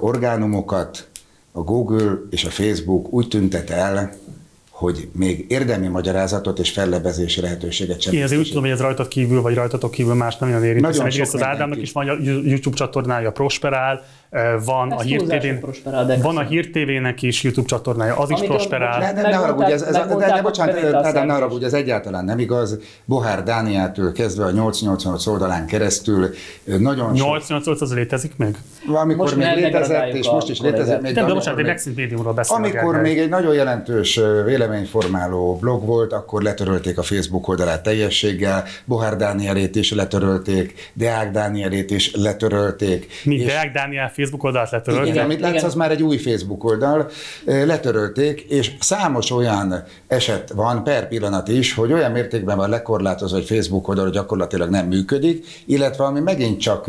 [0.00, 1.08] orgánumokat
[1.52, 4.16] a Google és a Facebook úgy tüntet el,
[4.78, 8.14] hogy még érdemi magyarázatot és fellebezési lehetőséget sem.
[8.14, 10.80] Én azért úgy tudom, hogy ez rajtad kívül, vagy rajtatok kívül más nem olyan érint.
[10.80, 12.12] Nagyon egyrészt az Ádámnak is van a
[12.44, 14.04] YouTube csatornája, prosperál,
[14.64, 16.40] van Ez a Hír TV-n, prosperál, de van a.
[16.40, 18.98] Hír TV-nek is YouTube csatornája, az is prosperál.
[18.98, 21.18] Ne, ne, ne haragudj, ez, ez, de, de, de, megmondták, bocsánat, hogy bevétel Ádám, ne
[21.18, 21.32] szerzés.
[21.32, 22.78] haragudj, ez egyáltalán nem igaz.
[23.04, 26.30] Bohár Dániától kezdve a 888 oldalán keresztül
[26.64, 28.56] nagyon sok, 88 az létezik még?
[28.86, 31.00] amikor Most még létezett, és most is létezik.
[31.00, 32.34] Még, de amikor bocsánat, egy médiumról.
[32.48, 38.64] Amikor még egy nagyon jelentős ö, véleményformáló blog volt, akkor letörölték a Facebook oldalát teljességgel,
[38.84, 43.06] Bohár Dánielét is letörölték, Deák Dánielét is letörölték.
[43.24, 45.12] Mi és- Deák Dániel Facebook oldalát igen, letörölték?
[45.12, 45.64] igen, amit látsz, igen.
[45.64, 47.10] az már egy új Facebook oldal,
[47.44, 53.46] letörölték, és számos olyan eset van per pillanat is, hogy olyan mértékben van lekorlátozva, hogy
[53.46, 56.86] Facebook oldal gyakorlatilag nem működik, illetve ami megint csak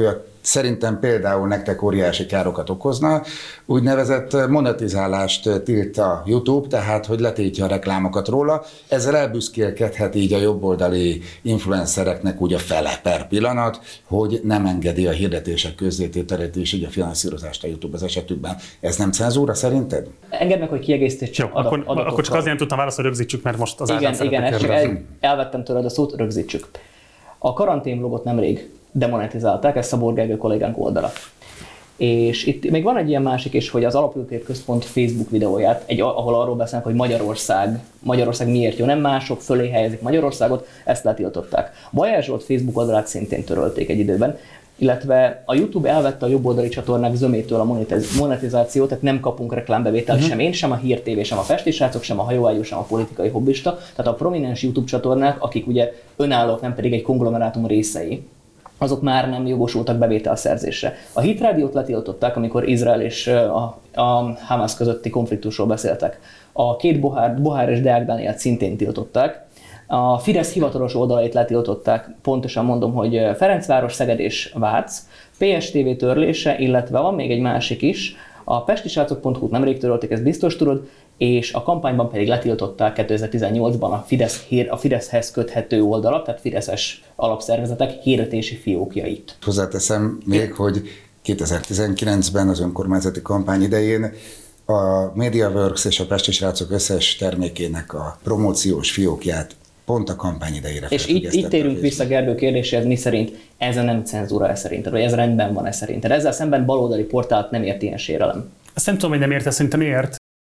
[0.49, 3.21] szerintem például nektek óriási károkat okozna,
[3.65, 10.37] úgynevezett monetizálást tilt a YouTube, tehát hogy letiltja a reklámokat róla, ezzel elbüszkélkedhet így a
[10.37, 16.83] jobboldali influencereknek úgy a fele per pillanat, hogy nem engedi a hirdetések közzétételét és így
[16.83, 18.55] a finanszírozást a YouTube az esetükben.
[18.79, 20.07] Ez nem cenzúra szerinted?
[20.29, 23.57] Engedd meg, hogy kiegészítés Jó, adat, akkor, akkor csak azért nem tudtam válaszolni, rögzítsük, mert
[23.57, 26.67] most az Igen, igen, ezt csak el, elvettem tőled a szót, rögzítsük.
[27.37, 31.11] A karanténblogot nemrég demonetizálták, ez Szabor Gergő kollégánk oldala.
[31.99, 36.01] És itt még van egy ilyen másik is, hogy az Alapültét Központ Facebook videóját, egy,
[36.01, 41.71] ahol arról beszélnek, hogy Magyarország, Magyarország miért jó, nem mások fölé helyezik Magyarországot, ezt letiltották.
[41.91, 44.37] Bajás Zsolt Facebook oldalát szintén törölték egy időben,
[44.75, 50.17] illetve a YouTube elvette a jobboldali csatornák zömétől a monetiz- monetizációt, tehát nem kapunk reklámbevételt
[50.17, 50.31] uh-huh.
[50.31, 52.83] sem én, sem a Hír TV, sem a Festi srácok, sem a hajóágyú, sem a
[52.83, 53.77] politikai hobbista.
[53.95, 58.23] Tehát a prominens YouTube csatornák, akik ugye önállók, nem pedig egy konglomerátum részei,
[58.79, 60.95] azok már nem jogosultak bevételszerzésre.
[61.13, 66.19] A Hit Rádiót letiltották, amikor Izrael és a, a Hamas közötti konfliktusról beszéltek.
[66.51, 69.47] A két Bohár, Bohár és Deák Dánielt szintén tiltották.
[69.87, 75.07] A Fidesz hivatalos oldalait letiltották, pontosan mondom, hogy Ferencváros, Szeged és Vác,
[75.37, 80.87] PSTV törlése, illetve van még egy másik is, a pestisrácok.hu-t nemrég törölték, ezt biztos tudod,
[81.19, 88.01] és a kampányban pedig letiltották 2018-ban a, Fidesz, a Fideszhez köthető oldalak, tehát Fideszes alapszervezetek
[88.01, 89.37] hirdetési fiókjait.
[89.41, 90.81] Hozzáteszem még, hogy
[91.25, 94.11] 2019-ben az önkormányzati kampány idején
[94.65, 99.55] a MediaWorks és a Pesti Srácok összes termékének a promóciós fiókját
[99.85, 103.81] pont a kampány idejére És itt, itt térünk vissza Gergő kérdéséhez, mi szerint ez a
[103.81, 106.11] nem cenzúra e szerinted, vagy ez rendben van e szerinted.
[106.11, 108.51] Ezzel szemben baloldali portált nem ért ilyen sérelem.
[108.73, 110.18] Ezt nem tudom, hogy nem érte, szerintem ért,